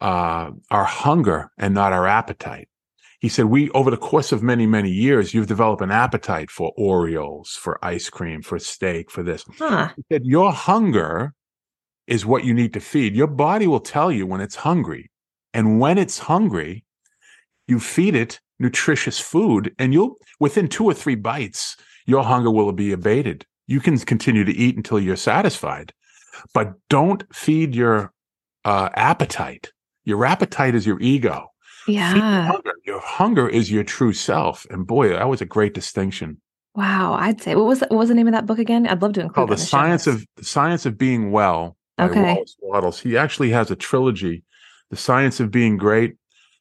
[0.00, 2.68] uh, our hunger and not our appetite.
[3.18, 6.74] He said, we, over the course of many, many years, you've developed an appetite for
[6.78, 9.42] Oreos, for ice cream, for steak, for this.
[9.58, 9.88] Huh.
[9.96, 11.32] He said, your hunger
[12.06, 13.16] is what you need to feed.
[13.16, 15.10] Your body will tell you when it's hungry.
[15.54, 16.84] And when it's hungry,
[17.68, 21.76] you feed it nutritious food and you'll, within two or three bites,
[22.06, 23.44] your hunger will be abated.
[23.66, 25.92] You can continue to eat until you're satisfied,
[26.54, 28.12] but don't feed your
[28.64, 29.72] uh, appetite.
[30.04, 31.48] Your appetite is your ego.
[31.84, 32.46] Feed your Yeah.
[32.46, 32.72] hunger.
[32.84, 34.66] Your hunger is your true self.
[34.70, 36.40] And boy, that was a great distinction.
[36.74, 37.14] Wow.
[37.14, 38.86] I'd say what was the, what was the name of that book again?
[38.86, 42.34] I'd love to include that the show science of the science of being well Okay.
[42.34, 43.00] Wallace Wattles.
[43.00, 44.44] He actually has a trilogy:
[44.90, 46.16] the science of being great,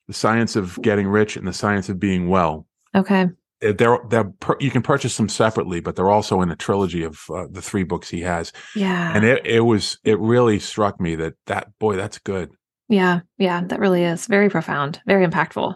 [0.07, 2.67] the science of getting rich, and the science of being well.
[2.93, 3.27] Okay.
[3.61, 7.47] They're, they're you can purchase them separately, but they're also in a trilogy of uh,
[7.49, 8.51] the three books he has.
[8.75, 9.13] Yeah.
[9.15, 12.51] And it, it was it really struck me that that boy that's good.
[12.87, 15.75] Yeah, yeah, that really is very profound, very impactful.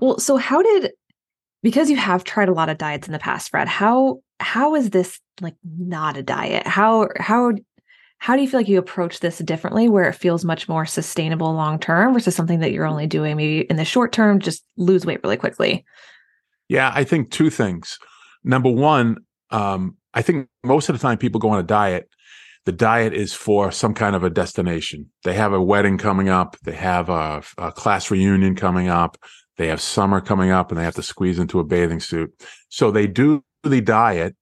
[0.00, 0.92] Well, so how did
[1.62, 4.90] because you have tried a lot of diets in the past, Fred, how how is
[4.90, 6.66] this like not a diet?
[6.66, 7.52] How how
[8.22, 11.52] how do you feel like you approach this differently where it feels much more sustainable
[11.54, 15.04] long term versus something that you're only doing maybe in the short term just lose
[15.04, 15.84] weight really quickly?
[16.68, 17.98] Yeah, I think two things.
[18.44, 19.16] Number one,
[19.50, 22.08] um, I think most of the time people go on a diet,
[22.64, 25.10] the diet is for some kind of a destination.
[25.24, 29.18] They have a wedding coming up, they have a, a class reunion coming up,
[29.56, 32.30] they have summer coming up, and they have to squeeze into a bathing suit.
[32.68, 34.36] So they do the diet,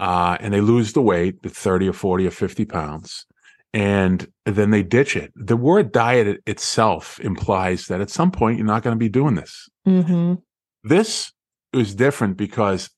[0.00, 3.26] uh, and they lose the weight, the 30 or 40 or 50 pounds.
[3.72, 5.30] And then they ditch it.
[5.36, 9.34] The word diet itself implies that at some point you're not going to be doing
[9.36, 9.68] this.
[9.86, 10.34] Mm-hmm.
[10.82, 11.32] This
[11.72, 12.90] is different because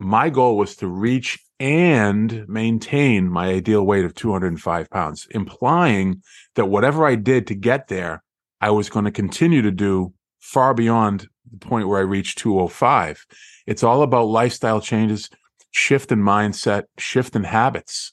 [0.00, 6.22] my goal was to reach and maintain my ideal weight of 205 pounds, implying
[6.56, 8.22] that whatever I did to get there,
[8.60, 13.26] I was going to continue to do far beyond the point where I reached 205.
[13.66, 15.30] It's all about lifestyle changes,
[15.78, 18.12] shift in mindset, shift in habits.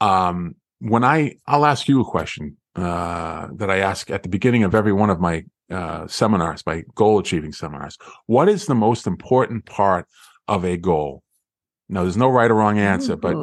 [0.00, 4.64] Um, when I, I'll ask you a question uh, that I ask at the beginning
[4.64, 7.98] of every one of my uh, seminars, my goal achieving seminars.
[8.26, 10.06] What is the most important part
[10.48, 11.22] of a goal?
[11.88, 13.36] Now, there's no right or wrong answer, but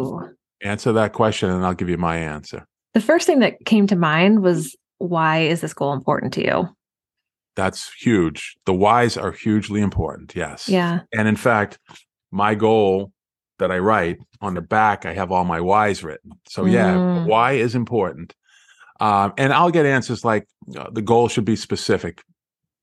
[0.61, 2.67] answer that question and I'll give you my answer.
[2.93, 6.67] the first thing that came to mind was why is this goal important to you?
[7.55, 8.57] That's huge.
[8.65, 10.35] The whys are hugely important.
[10.35, 10.67] Yes.
[10.67, 11.01] Yeah.
[11.13, 11.77] And in fact,
[12.31, 13.11] my goal
[13.59, 16.31] that I write on the back, I have all my whys written.
[16.47, 17.25] So yeah, Mm.
[17.25, 18.33] why is important.
[18.99, 22.21] Um, and I'll get answers like uh, the goal should be specific.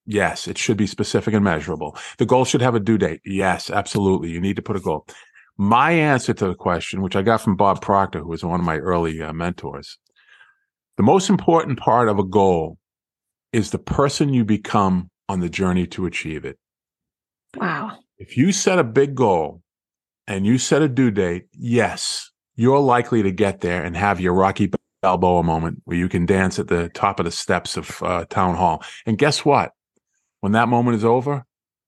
[0.07, 1.97] Yes, it should be specific and measurable.
[2.19, 3.21] The goal should have a due date.
[3.25, 4.31] Yes, absolutely.
[4.31, 5.07] You need to put a goal.
[5.59, 8.67] My answer to the question, which I got from Bob Proctor, who was one of
[8.67, 9.99] my early uh, mentors,
[10.97, 12.79] the most important part of a goal
[13.53, 16.59] is the person you become on the journey to achieve it
[17.57, 17.99] Wow.
[18.19, 19.62] if you set a big goal
[20.27, 24.35] and you set a due date, yes, you're likely to get there and have your
[24.35, 24.71] Rocky
[25.03, 28.57] Balboa moment where you can dance at the top of the steps of uh, town
[28.57, 28.83] hall.
[29.05, 29.73] And guess what?
[30.41, 31.45] When that moment is over,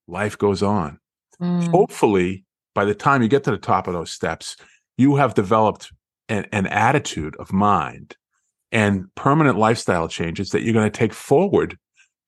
[0.07, 0.99] life goes on.
[1.41, 1.69] Mm.
[1.69, 4.55] Hopefully, by the time you get to the top of those steps,
[4.97, 5.91] you have developed
[6.27, 8.15] an, an attitude of mind
[8.71, 11.77] and permanent lifestyle changes that you're going to take forward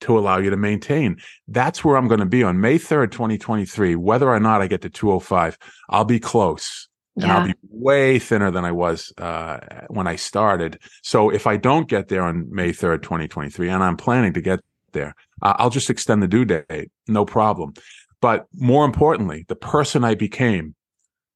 [0.01, 1.17] to allow you to maintain.
[1.47, 3.95] That's where I'm going to be on May 3rd, 2023.
[3.95, 5.57] Whether or not I get to 205,
[5.89, 6.87] I'll be close.
[7.15, 7.23] Yeah.
[7.23, 9.59] And I'll be way thinner than I was uh,
[9.89, 10.79] when I started.
[11.03, 14.59] So if I don't get there on May 3rd, 2023, and I'm planning to get
[14.93, 16.91] there, uh, I'll just extend the due date.
[17.07, 17.73] No problem.
[18.21, 20.75] But more importantly, the person I became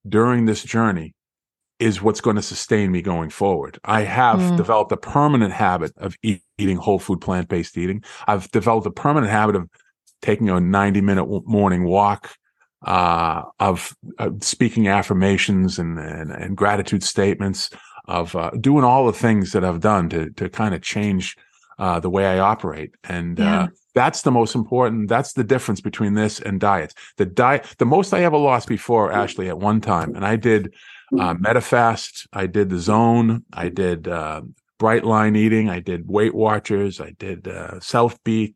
[0.08, 1.15] during this journey
[1.80, 3.80] is what's going to sustain me going forward.
[3.84, 4.58] I have mm.
[4.58, 8.04] developed a permanent habit of eat, eating whole food, plant based eating.
[8.28, 9.70] I've developed a permanent habit of
[10.22, 12.36] taking a 90 minute morning walk,
[12.84, 17.70] uh, of uh, speaking affirmations and, and, and, gratitude statements,
[18.08, 21.36] of uh, doing all the things that I've done to, to kind of change
[21.80, 22.94] uh, the way I operate.
[23.04, 23.64] And yeah.
[23.64, 25.08] Uh, that's the most important.
[25.08, 26.94] That's the difference between this and diets.
[27.16, 30.74] The diet, the most I ever lost before, Ashley, at one time, and I did
[31.14, 32.28] uh, Medifast.
[32.34, 33.44] I did the Zone.
[33.54, 34.42] I did uh,
[34.80, 35.70] Bright Line Eating.
[35.70, 37.00] I did Weight Watchers.
[37.00, 38.54] I did uh, South Beach.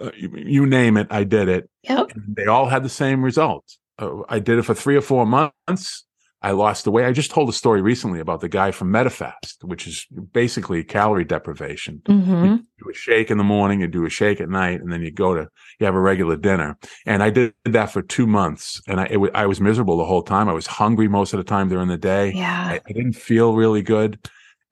[0.00, 1.68] Uh, you, you, name it, I did it.
[1.82, 2.12] Yep.
[2.28, 3.78] they all had the same results.
[3.98, 6.06] Uh, I did it for three or four months.
[6.42, 7.06] I lost the weight.
[7.06, 11.24] I just told a story recently about the guy from Medifast, which is basically calorie
[11.24, 12.02] deprivation.
[12.04, 12.44] Mm-hmm.
[12.44, 15.02] You do a shake in the morning, you do a shake at night, and then
[15.02, 16.76] you go to you have a regular dinner.
[17.06, 20.22] And I did that for two months, and I it, I was miserable the whole
[20.22, 20.48] time.
[20.48, 22.32] I was hungry most of the time during the day.
[22.32, 24.18] Yeah, I, I didn't feel really good.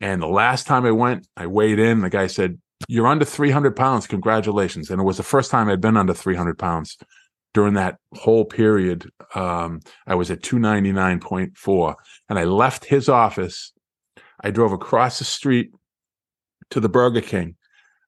[0.01, 2.01] And the last time I went, I weighed in.
[2.01, 4.09] The guy said, "You're under 300 pounds.
[4.09, 6.97] Congratulations!" And it was the first time I'd been under 300 pounds
[7.53, 11.95] during that whole period, um, I was at 299.4
[12.29, 13.73] and I left his office.
[14.43, 15.73] I drove across the street
[16.71, 17.57] to the Burger King.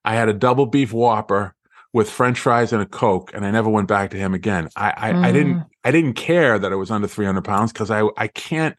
[0.05, 1.55] I had a double beef whopper
[1.93, 4.93] with french fries and a coke and i never went back to him again i
[4.97, 5.23] i, mm.
[5.23, 8.75] I didn't i didn't care that i was under 300 pounds because i i can't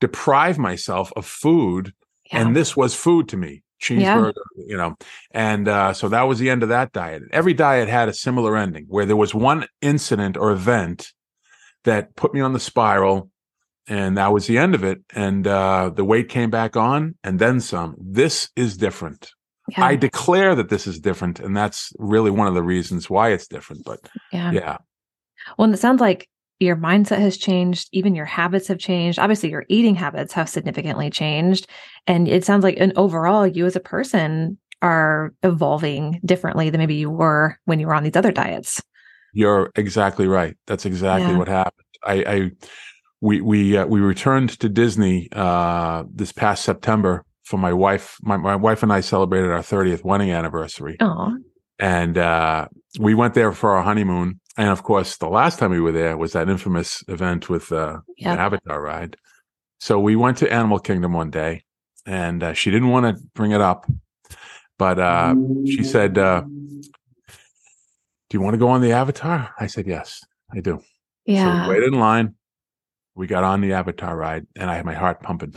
[0.00, 1.92] deprive myself of food
[2.30, 2.40] yeah.
[2.40, 4.64] and this was food to me cheeseburger, yeah.
[4.66, 4.96] you know.
[5.30, 7.22] And uh, so that was the end of that diet.
[7.30, 11.12] Every diet had a similar ending where there was one incident or event
[11.84, 13.30] that put me on the spiral,
[13.86, 15.00] and that was the end of it.
[15.14, 17.96] And uh, the weight came back on, and then some.
[17.98, 19.30] This is different.
[19.68, 19.84] Yeah.
[19.84, 23.48] I declare that this is different, and that's really one of the reasons why it's
[23.48, 23.84] different.
[23.84, 24.00] But
[24.32, 24.78] yeah, yeah.
[25.56, 26.28] Well, and it sounds like
[26.60, 29.18] your mindset has changed, even your habits have changed.
[29.18, 31.68] Obviously, your eating habits have significantly changed.
[32.06, 36.94] And it sounds like, and overall, you as a person are evolving differently than maybe
[36.94, 38.82] you were when you were on these other diets.
[39.32, 40.56] You're exactly right.
[40.66, 41.38] That's exactly yeah.
[41.38, 41.84] what happened.
[42.04, 42.50] I, I
[43.20, 48.16] we we uh, we returned to Disney uh, this past September for my wife.
[48.22, 50.96] My, my wife and I celebrated our 30th wedding anniversary.
[51.00, 51.36] Aww.
[51.78, 55.80] And uh, we went there for our honeymoon and of course, the last time we
[55.80, 58.36] were there was that infamous event with uh, yep.
[58.36, 59.16] the Avatar ride.
[59.78, 61.62] So we went to Animal Kingdom one day,
[62.04, 63.86] and uh, she didn't want to bring it up,
[64.76, 69.86] but uh, she said, uh, "Do you want to go on the Avatar?" I said,
[69.86, 70.82] "Yes, I do."
[71.24, 71.62] Yeah.
[71.62, 72.34] So we waited in line.
[73.14, 75.54] We got on the Avatar ride, and I had my heart pumping.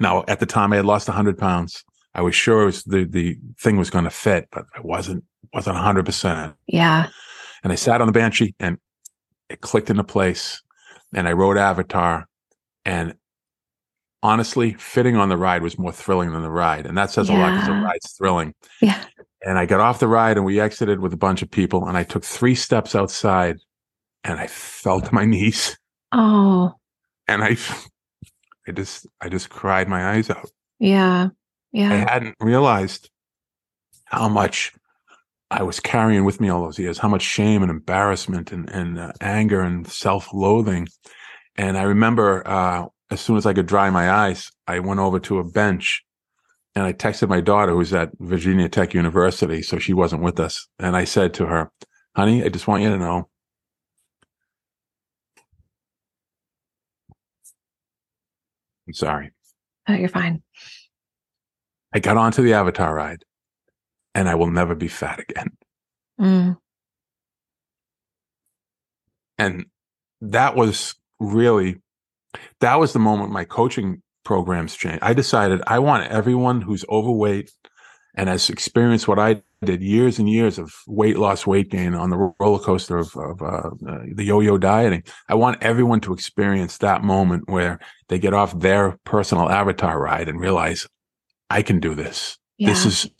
[0.00, 1.82] Now, at the time, I had lost hundred pounds.
[2.14, 5.76] I was sure was the the thing was going to fit, but I wasn't wasn't
[5.76, 6.54] hundred percent.
[6.66, 7.08] Yeah.
[7.62, 8.78] And I sat on the Banshee and
[9.48, 10.62] it clicked into place.
[11.14, 12.26] And I wrote Avatar.
[12.84, 13.14] And
[14.22, 16.86] honestly, fitting on the ride was more thrilling than the ride.
[16.86, 17.36] And that says yeah.
[17.36, 18.54] a lot because the ride's thrilling.
[18.80, 19.04] Yeah.
[19.44, 21.86] And I got off the ride and we exited with a bunch of people.
[21.86, 23.58] And I took three steps outside
[24.24, 25.76] and I fell to my knees.
[26.12, 26.74] Oh.
[27.28, 27.56] And I
[28.66, 30.50] I just I just cried my eyes out.
[30.78, 31.28] Yeah.
[31.72, 31.92] Yeah.
[31.92, 33.10] I hadn't realized
[34.04, 34.72] how much
[35.52, 38.98] I was carrying with me all those years, how much shame and embarrassment and, and
[38.98, 40.88] uh, anger and self loathing.
[41.56, 45.20] And I remember uh, as soon as I could dry my eyes, I went over
[45.20, 46.02] to a bench
[46.74, 49.60] and I texted my daughter, who's at Virginia Tech University.
[49.60, 50.66] So she wasn't with us.
[50.78, 51.70] And I said to her,
[52.16, 53.28] honey, I just want you to know
[58.88, 59.30] I'm sorry.
[59.86, 60.42] Oh, you're fine.
[61.94, 63.22] I got onto the Avatar ride
[64.14, 65.50] and I will never be fat again.
[66.20, 66.56] Mm.
[69.38, 69.66] And
[70.20, 71.80] that was really,
[72.60, 75.02] that was the moment my coaching programs changed.
[75.02, 77.50] I decided I want everyone who's overweight
[78.14, 82.10] and has experienced what I did years and years of weight loss, weight gain on
[82.10, 83.70] the roller coaster of, of uh,
[84.14, 85.02] the yo-yo dieting.
[85.28, 90.28] I want everyone to experience that moment where they get off their personal avatar ride
[90.28, 90.86] and realize,
[91.48, 92.38] I can do this.
[92.58, 92.68] Yeah.
[92.68, 93.10] This is,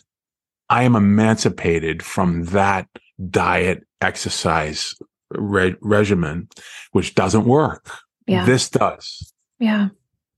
[0.72, 2.88] I am emancipated from that
[3.28, 4.94] diet exercise
[5.30, 6.48] re- regimen,
[6.92, 7.90] which doesn't work.
[8.26, 8.46] Yeah.
[8.46, 9.34] This does.
[9.58, 9.88] Yeah.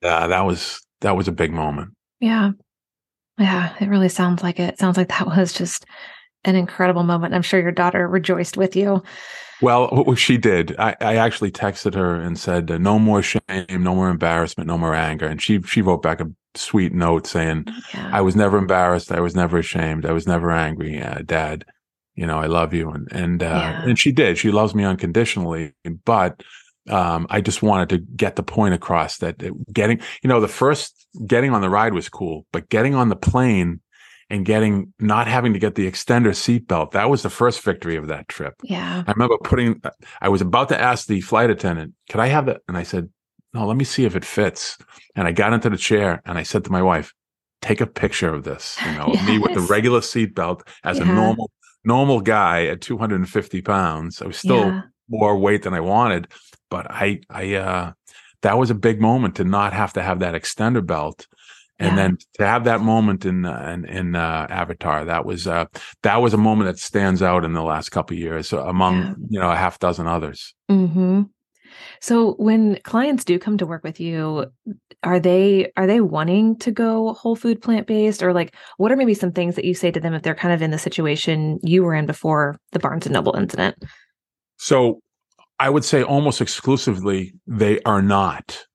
[0.03, 1.93] Uh, that was that was a big moment.
[2.19, 2.51] Yeah.
[3.39, 4.77] Yeah, it really sounds like it.
[4.77, 5.87] Sounds like that was just
[6.45, 7.33] an incredible moment.
[7.33, 9.05] I'm sure your daughter rejoiced with you.
[9.63, 10.75] Well, she did.
[10.81, 14.97] I, I actually texted her and said, "No more shame, no more embarrassment, no more
[14.97, 18.11] anger." And she she wrote back a sweet note saying, yeah.
[18.13, 19.13] "I was never embarrassed.
[19.13, 20.07] I was never ashamed.
[20.07, 21.65] I was never angry, uh, Dad.
[22.15, 23.85] You know, I love you." And and uh, yeah.
[23.85, 24.39] and she did.
[24.39, 25.73] She loves me unconditionally.
[26.05, 26.43] But
[26.89, 29.39] um, I just wanted to get the point across that
[29.73, 33.17] getting, you know, the first getting on the ride was cool, but getting on the
[33.17, 33.81] plane
[34.31, 38.09] and getting not having to get the extender seatbelt, that was the first victory of
[38.09, 38.55] that trip.
[38.63, 39.05] Yeah.
[39.07, 39.81] I remember putting,
[40.21, 42.63] I was about to ask the flight attendant, could I have that?
[42.69, 43.11] And I said,
[43.55, 44.77] no, let me see if it fits.
[45.15, 47.15] And I got into the chair and I said to my wife,
[47.63, 49.27] take a picture of this, you know, yes.
[49.27, 51.05] me with the regular seatbelt as yeah.
[51.05, 51.51] a normal,
[51.85, 54.21] normal guy at 250 pounds.
[54.21, 54.83] I was still yeah.
[55.09, 56.29] more weight than I wanted
[56.75, 57.93] but I, I, uh,
[58.43, 61.29] that was a big moment to not have to have that extender belt.
[61.79, 61.97] And yeah.
[61.97, 65.67] then to have that moment in uh, in, in uh, Avatar, that was uh,
[66.03, 69.15] that was a moment that stands out in the last couple years among yeah.
[69.29, 70.55] you know a half dozen others.
[70.69, 71.23] Mm-hmm.
[72.01, 74.47] So when clients do come to work with you,
[75.03, 78.97] are they are they wanting to go whole food plant based, or like what are
[78.97, 81.59] maybe some things that you say to them if they're kind of in the situation
[81.63, 83.77] you were in before the Barnes and Noble incident?
[84.57, 85.01] So
[85.59, 88.67] I would say almost exclusively they are not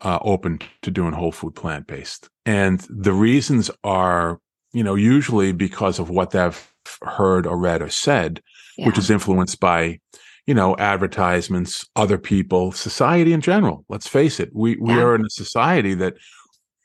[0.00, 2.28] uh, open to doing whole food plant based.
[2.46, 4.40] And the reasons are,
[4.72, 8.42] you know, usually because of what they've heard or read or said,
[8.76, 8.86] yeah.
[8.86, 10.00] which is influenced by,
[10.46, 13.84] you know, advertisements, other people, society in general.
[13.88, 14.50] Let's face it.
[14.52, 15.02] We, we yeah.
[15.02, 16.14] are in a society that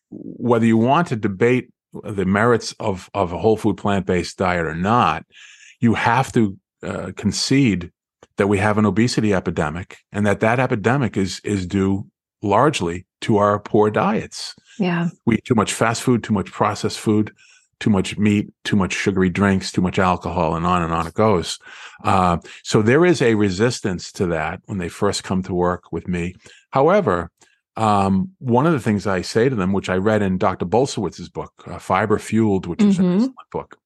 [0.09, 1.69] whether you want to debate
[2.03, 5.25] the merits of, of a whole food plant based diet or not,
[5.79, 7.91] you have to uh, concede
[8.37, 12.07] that we have an obesity epidemic and that that epidemic is is due
[12.41, 14.55] largely to our poor diets.
[14.77, 15.09] Yeah.
[15.25, 17.33] We eat too much fast food, too much processed food,
[17.79, 21.13] too much meat, too much sugary drinks, too much alcohol, and on and on it
[21.13, 21.59] goes.
[22.03, 26.07] Uh, so there is a resistance to that when they first come to work with
[26.07, 26.35] me.
[26.71, 27.31] However,
[27.75, 30.65] um, one of the things I say to them, which I read in Dr.
[30.65, 32.89] Bulsiewicz's book, uh, Fiber Fueled, which mm-hmm.
[32.89, 33.15] is an mm-hmm.
[33.15, 33.79] excellent book,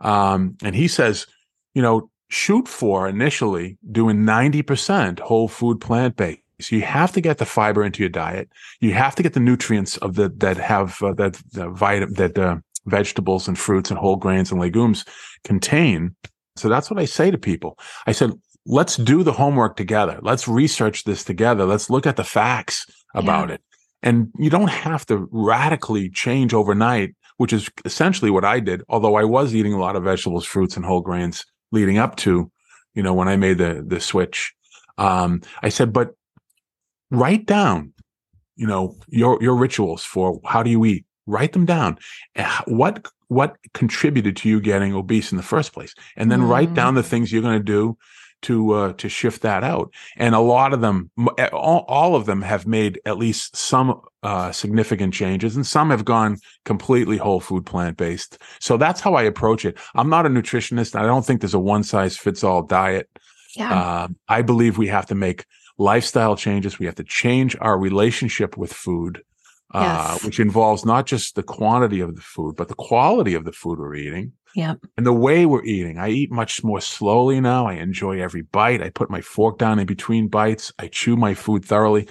[0.00, 1.26] um, and he says,
[1.74, 6.40] you know, shoot for initially doing 90% whole food plant based.
[6.70, 8.48] You have to get the fiber into your diet.
[8.80, 12.38] You have to get the nutrients of the that have uh, that uh, vitamin that
[12.38, 12.56] uh,
[12.86, 15.04] vegetables and fruits and whole grains and legumes
[15.44, 16.14] contain.
[16.56, 17.78] So that's what I say to people.
[18.06, 18.32] I said,
[18.66, 20.18] let's do the homework together.
[20.22, 21.64] Let's research this together.
[21.64, 23.54] Let's look at the facts about yeah.
[23.56, 23.60] it.
[24.02, 28.82] And you don't have to radically change overnight, which is essentially what I did.
[28.88, 32.50] Although I was eating a lot of vegetables, fruits, and whole grains leading up to,
[32.94, 34.52] you know, when I made the the switch.
[34.98, 36.14] Um, I said, but
[37.10, 37.92] write down,
[38.54, 41.05] you know, your your rituals for how do you eat.
[41.26, 41.98] Write them down.
[42.66, 46.48] What what contributed to you getting obese in the first place, and then mm.
[46.48, 47.96] write down the things you're going to do
[48.42, 49.92] to uh, to shift that out.
[50.16, 51.10] And a lot of them,
[51.52, 56.04] all, all of them, have made at least some uh, significant changes, and some have
[56.04, 58.38] gone completely whole food plant based.
[58.60, 59.78] So that's how I approach it.
[59.94, 60.98] I'm not a nutritionist.
[60.98, 63.08] I don't think there's a one size fits all diet.
[63.56, 63.72] Yeah.
[63.72, 65.46] Uh, I believe we have to make
[65.78, 66.78] lifestyle changes.
[66.78, 69.22] We have to change our relationship with food.
[69.72, 73.52] Uh, which involves not just the quantity of the food, but the quality of the
[73.52, 74.32] food we're eating.
[74.54, 74.74] Yeah.
[74.96, 77.66] And the way we're eating, I eat much more slowly now.
[77.66, 78.80] I enjoy every bite.
[78.80, 80.72] I put my fork down in between bites.
[80.78, 82.08] I chew my food thoroughly.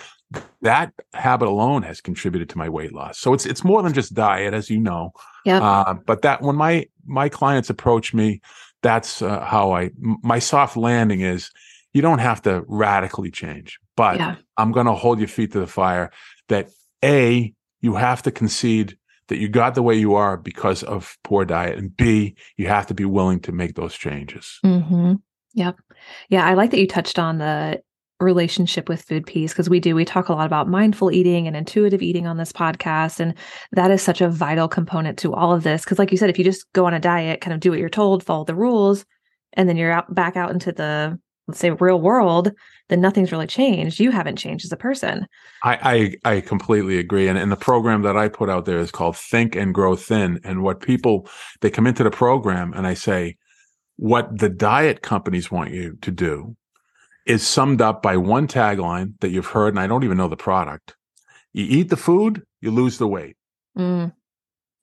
[0.61, 3.17] That habit alone has contributed to my weight loss.
[3.17, 5.13] So it's it's more than just diet, as you know.
[5.43, 5.61] Yeah.
[5.61, 8.41] Uh, but that when my my clients approach me,
[8.83, 11.51] that's uh, how I my soft landing is.
[11.93, 14.35] You don't have to radically change, but yeah.
[14.57, 16.11] I'm going to hold your feet to the fire.
[16.49, 16.69] That
[17.05, 18.97] a you have to concede
[19.27, 22.87] that you got the way you are because of poor diet, and B, you have
[22.87, 24.59] to be willing to make those changes.
[24.63, 25.13] Mm-hmm.
[25.53, 25.77] Yep.
[26.29, 27.81] Yeah, I like that you touched on the
[28.21, 31.55] relationship with food piece because we do we talk a lot about mindful eating and
[31.55, 33.33] intuitive eating on this podcast and
[33.73, 36.37] that is such a vital component to all of this because like you said if
[36.37, 39.05] you just go on a diet kind of do what you're told follow the rules
[39.51, 42.51] and then you're out back out into the let's say real world,
[42.89, 43.99] then nothing's really changed.
[43.99, 45.27] You haven't changed as a person.
[45.63, 47.27] I I, I completely agree.
[47.27, 50.39] And, and the program that I put out there is called Think and Grow Thin.
[50.43, 51.27] And what people
[51.61, 53.37] they come into the program and I say,
[53.97, 56.55] what the diet companies want you to do
[57.25, 60.37] is summed up by one tagline that you've heard, and I don't even know the
[60.37, 60.95] product.
[61.53, 63.37] You eat the food, you lose the weight.
[63.77, 64.13] Mm.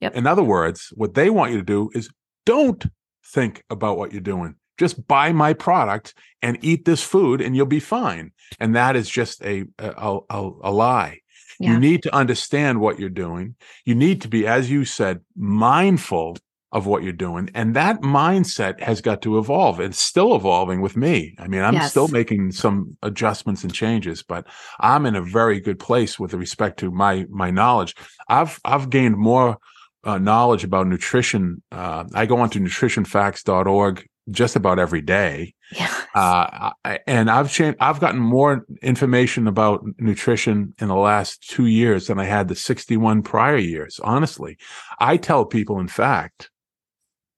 [0.00, 0.16] Yep.
[0.16, 2.10] In other words, what they want you to do is
[2.44, 2.84] don't
[3.24, 4.56] think about what you're doing.
[4.78, 8.32] Just buy my product and eat this food, and you'll be fine.
[8.58, 11.20] And that is just a a, a, a lie.
[11.60, 11.72] Yeah.
[11.72, 13.54] You need to understand what you're doing.
[13.84, 16.36] You need to be, as you said, mindful
[16.72, 17.50] of what you're doing.
[17.54, 19.78] And that mindset has got to evolve.
[19.78, 21.34] It's still evolving with me.
[21.38, 21.90] I mean, I'm yes.
[21.90, 24.46] still making some adjustments and changes, but
[24.80, 27.94] I'm in a very good place with respect to my my knowledge.
[28.26, 29.58] I've I've gained more
[30.04, 31.62] uh, knowledge about nutrition.
[31.70, 35.54] Uh, I go onto nutritionfacts.org just about every day.
[35.72, 35.94] Yeah.
[36.14, 36.70] Uh,
[37.06, 42.18] and I've changed, I've gotten more information about nutrition in the last two years than
[42.18, 43.98] I had the 61 prior years.
[44.02, 44.58] Honestly,
[44.98, 46.50] I tell people, in fact,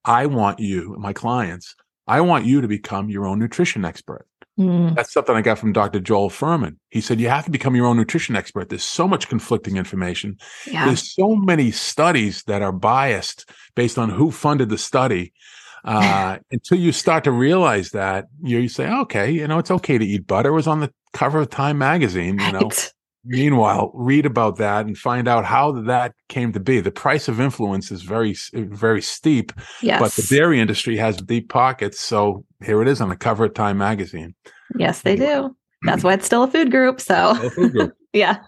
[0.05, 1.75] I want you, my clients,
[2.07, 4.27] I want you to become your own nutrition expert.
[4.59, 4.95] Mm.
[4.95, 5.99] That's something I got from Dr.
[5.99, 6.77] Joel Fuhrman.
[6.91, 8.69] He said, You have to become your own nutrition expert.
[8.69, 10.39] There's so much conflicting information.
[10.67, 10.87] Yeah.
[10.87, 15.33] There's so many studies that are biased based on who funded the study.
[15.85, 19.99] Uh, until you start to realize that, you, you say, okay, you know, it's okay
[19.99, 20.49] to eat butter.
[20.49, 22.71] It was on the cover of Time magazine, you know.
[23.27, 26.81] Meanwhile, read about that and find out how that came to be.
[26.81, 29.99] The price of influence is very, very steep, yes.
[29.99, 32.01] but the dairy industry has deep pockets.
[32.01, 34.35] So here it is on the cover of Time magazine.
[34.77, 35.57] Yes, they do.
[35.83, 37.01] That's why it's still a food group.
[37.01, 37.95] So, food group.
[38.13, 38.39] yeah.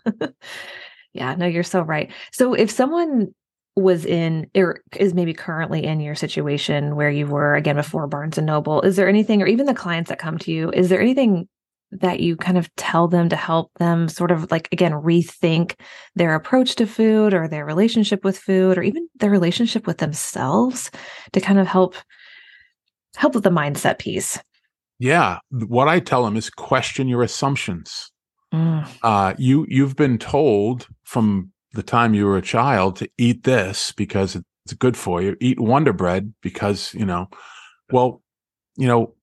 [1.13, 2.11] yeah, no, you're so right.
[2.33, 3.35] So if someone
[3.77, 8.39] was in or is maybe currently in your situation where you were again before Barnes
[8.39, 11.01] and Noble, is there anything, or even the clients that come to you, is there
[11.01, 11.47] anything
[11.93, 15.75] that you kind of tell them to help them sort of like again rethink
[16.17, 20.91] their approach to food or their relationship with food or even their relationship with themselves
[21.33, 21.95] to kind of help
[23.17, 24.39] help with the mindset piece?
[24.99, 25.39] Yeah.
[25.51, 28.11] What i tell them is question your assumptions.
[28.55, 28.89] Mm.
[29.03, 33.93] uh, you you've been told from the time you were a child to eat this
[33.93, 37.29] because it's good for you eat wonder bread because you know
[37.93, 38.23] well
[38.77, 39.15] you know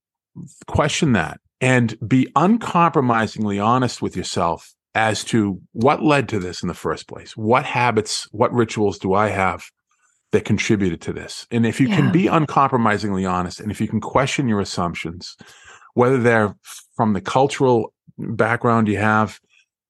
[0.67, 6.67] question that and be uncompromisingly honest with yourself as to what led to this in
[6.67, 7.35] the first place.
[7.35, 9.65] What habits, what rituals do I have
[10.31, 11.47] that contributed to this?
[11.51, 11.95] And if you yeah.
[11.95, 15.35] can be uncompromisingly honest and if you can question your assumptions,
[15.93, 16.55] whether they're
[16.95, 19.39] from the cultural background you have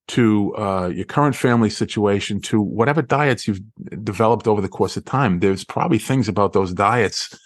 [0.09, 3.61] to uh, your current family situation to whatever diets you've
[4.03, 7.37] developed over the course of time, there's probably things about those diets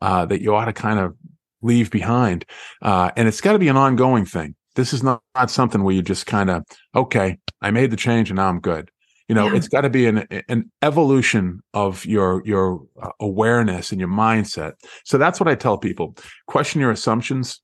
[0.00, 1.14] uh, that you ought to kind of
[1.62, 2.44] leave behind.
[2.82, 4.54] Uh, and it's got to be an ongoing thing.
[4.74, 6.64] This is not, not something where you just kind of,
[6.94, 8.90] okay, I made the change and now I'm good.
[9.28, 9.56] You know, yeah.
[9.56, 14.74] it's got to be an an evolution of your your uh, awareness and your mindset.
[15.04, 16.14] So that's what I tell people:
[16.46, 17.60] question your assumptions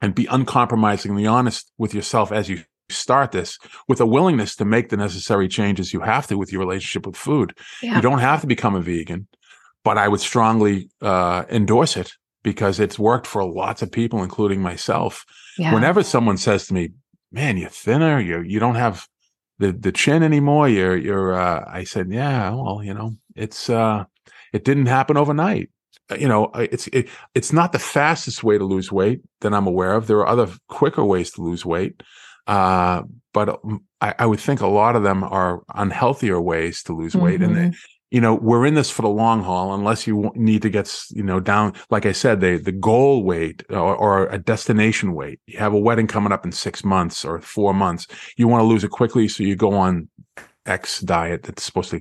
[0.00, 3.58] and be uncompromisingly honest with yourself as you start this
[3.88, 7.16] with a willingness to make the necessary changes you have to with your relationship with
[7.16, 7.56] food.
[7.82, 7.96] Yeah.
[7.96, 9.26] You don't have to become a vegan,
[9.84, 12.12] but I would strongly uh, endorse it
[12.42, 15.24] because it's worked for lots of people, including myself.
[15.58, 15.72] Yeah.
[15.72, 16.90] Whenever someone says to me,
[17.32, 18.20] "Man, you're thinner.
[18.20, 19.08] You you don't have
[19.58, 20.68] the the chin anymore.
[20.68, 24.04] You're you're," uh, I said, "Yeah, well, you know, it's uh,
[24.52, 25.70] it didn't happen overnight.
[26.10, 29.66] Uh, you know, it's it, it's not the fastest way to lose weight that I'm
[29.66, 30.06] aware of.
[30.06, 32.02] There are other quicker ways to lose weight."
[32.46, 36.92] Uh, but um, I, I, would think a lot of them are unhealthier ways to
[36.94, 37.44] lose weight, mm-hmm.
[37.44, 37.74] and they, mm-hmm
[38.14, 41.24] you know, we're in this for the long haul unless you need to get, you
[41.24, 45.40] know, down, like I said, the, the goal weight or, or, a destination weight.
[45.48, 48.06] You have a wedding coming up in six months or four months.
[48.36, 49.26] You want to lose it quickly.
[49.26, 50.08] So you go on
[50.64, 52.00] X diet that's supposed to,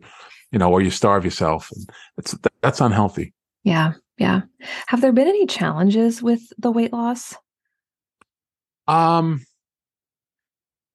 [0.51, 1.71] you know, or you starve yourself.
[2.15, 3.33] That's, that's unhealthy.
[3.63, 3.93] Yeah.
[4.19, 4.41] Yeah.
[4.85, 7.33] Have there been any challenges with the weight loss?
[8.87, 9.43] Um,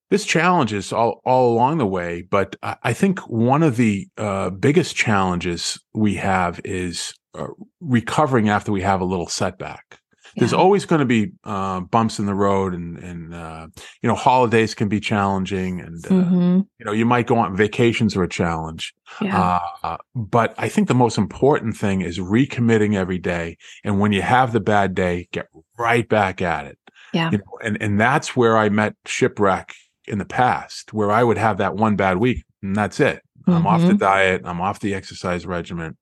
[0.09, 4.95] this challenges all, all along the way, but I think one of the uh, biggest
[4.95, 7.47] challenges we have is uh,
[7.79, 9.99] recovering after we have a little setback.
[10.35, 10.41] Yeah.
[10.41, 13.67] There's always going to be uh, bumps in the road, and and uh,
[14.01, 16.59] you know holidays can be challenging, and uh, mm-hmm.
[16.77, 18.93] you know you might go on vacations are a challenge.
[19.21, 19.59] Yeah.
[19.83, 24.21] Uh, but I think the most important thing is recommitting every day, and when you
[24.21, 25.47] have the bad day, get
[25.77, 26.77] right back at it.
[27.11, 27.31] Yeah.
[27.31, 29.73] You know, and and that's where I met shipwreck
[30.09, 33.21] in the past where I would have that one bad week and that's it.
[33.41, 33.51] Mm-hmm.
[33.51, 33.97] I'm off the mm-hmm.
[33.97, 34.41] diet.
[34.45, 35.97] I'm off the exercise regimen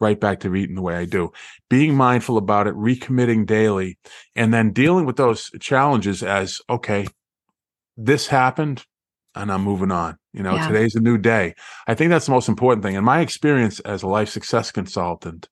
[0.00, 1.32] right back to eating the way I do.
[1.70, 3.98] Being mindful about it, recommitting daily,
[4.34, 7.06] and then dealing with those challenges as okay,
[7.96, 8.84] this happened
[9.34, 10.18] and I'm moving on.
[10.32, 10.68] You know, yeah.
[10.68, 11.54] today's a new day.
[11.86, 12.94] I think that's the most important thing.
[12.94, 15.48] In my experience as a life success consultant,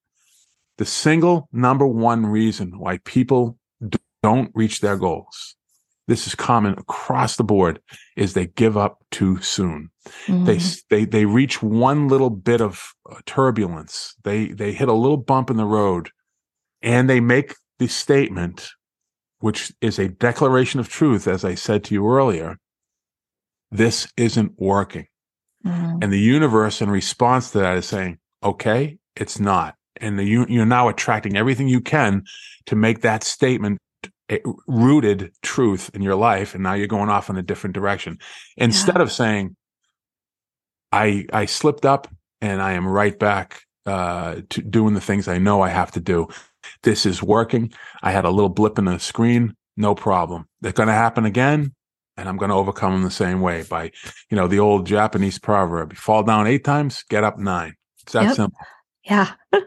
[0.78, 3.58] the single number one reason why people
[4.22, 5.56] don't reach their goals
[6.12, 7.80] this is common across the board
[8.18, 9.88] is they give up too soon
[10.26, 10.44] mm-hmm.
[10.44, 10.58] they
[10.90, 15.48] they they reach one little bit of uh, turbulence they they hit a little bump
[15.48, 16.10] in the road
[16.82, 18.68] and they make the statement
[19.38, 22.58] which is a declaration of truth as i said to you earlier
[23.70, 25.06] this isn't working
[25.64, 25.96] mm-hmm.
[26.02, 30.66] and the universe in response to that is saying okay it's not and the, you're
[30.66, 32.22] now attracting everything you can
[32.66, 33.78] to make that statement
[34.66, 38.18] rooted truth in your life and now you're going off in a different direction.
[38.56, 39.02] Instead yeah.
[39.02, 39.56] of saying
[40.90, 42.06] i i slipped up
[42.40, 46.00] and i am right back uh to doing the things i know i have to
[46.00, 46.28] do.
[46.84, 47.72] This is working.
[48.02, 49.56] I had a little blip in the screen.
[49.76, 50.46] No problem.
[50.60, 51.74] They're going to happen again
[52.18, 53.90] and i'm going to overcome them the same way by
[54.30, 57.74] you know the old japanese proverb fall down eight times get up nine.
[58.02, 58.36] It's that yep.
[58.36, 58.58] simple.
[59.04, 59.32] Yeah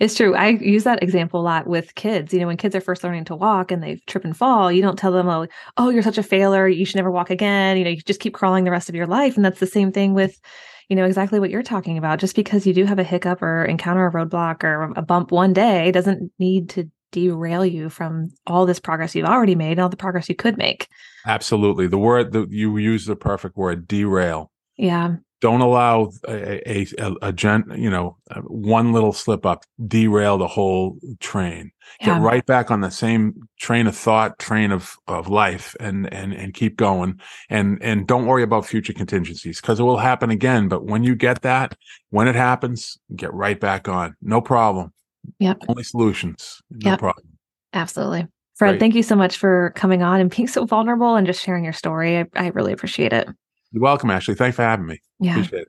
[0.00, 0.34] It's true.
[0.34, 2.32] I use that example a lot with kids.
[2.32, 4.82] You know, when kids are first learning to walk and they trip and fall, you
[4.82, 6.68] don't tell them, oh, oh, you're such a failure.
[6.68, 7.76] You should never walk again.
[7.76, 9.36] You know, you just keep crawling the rest of your life.
[9.36, 10.40] And that's the same thing with,
[10.88, 12.18] you know, exactly what you're talking about.
[12.18, 15.52] Just because you do have a hiccup or encounter a roadblock or a bump one
[15.52, 19.88] day doesn't need to derail you from all this progress you've already made and all
[19.88, 20.88] the progress you could make.
[21.26, 21.86] Absolutely.
[21.86, 24.50] The word that you use the perfect word, derail.
[24.76, 29.64] Yeah don't allow a, a, a, a gent, you know, uh, one little slip up
[29.86, 31.70] derail the whole train.
[32.00, 32.14] Yeah.
[32.14, 36.32] Get right back on the same train of thought, train of, of life and, and,
[36.32, 37.20] and keep going.
[37.50, 40.68] And, and don't worry about future contingencies because it will happen again.
[40.68, 41.76] But when you get that,
[42.10, 44.16] when it happens, get right back on.
[44.22, 44.92] No problem.
[45.40, 45.64] Yep.
[45.68, 46.62] Only solutions.
[46.70, 46.98] No yep.
[47.00, 47.26] problem.
[47.74, 48.28] Absolutely.
[48.54, 48.80] Fred, Great.
[48.80, 51.72] thank you so much for coming on and being so vulnerable and just sharing your
[51.72, 52.18] story.
[52.18, 53.28] I, I really appreciate it.
[53.74, 54.36] You're welcome, Ashley.
[54.36, 55.00] Thanks for having me.
[55.18, 55.32] Yeah.
[55.32, 55.68] Appreciate it.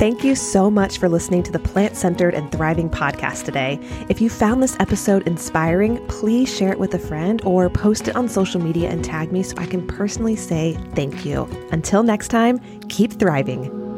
[0.00, 3.78] Thank you so much for listening to the Plant Centered and Thriving podcast today.
[4.08, 8.16] If you found this episode inspiring, please share it with a friend or post it
[8.16, 11.48] on social media and tag me so I can personally say thank you.
[11.70, 13.91] Until next time, keep thriving.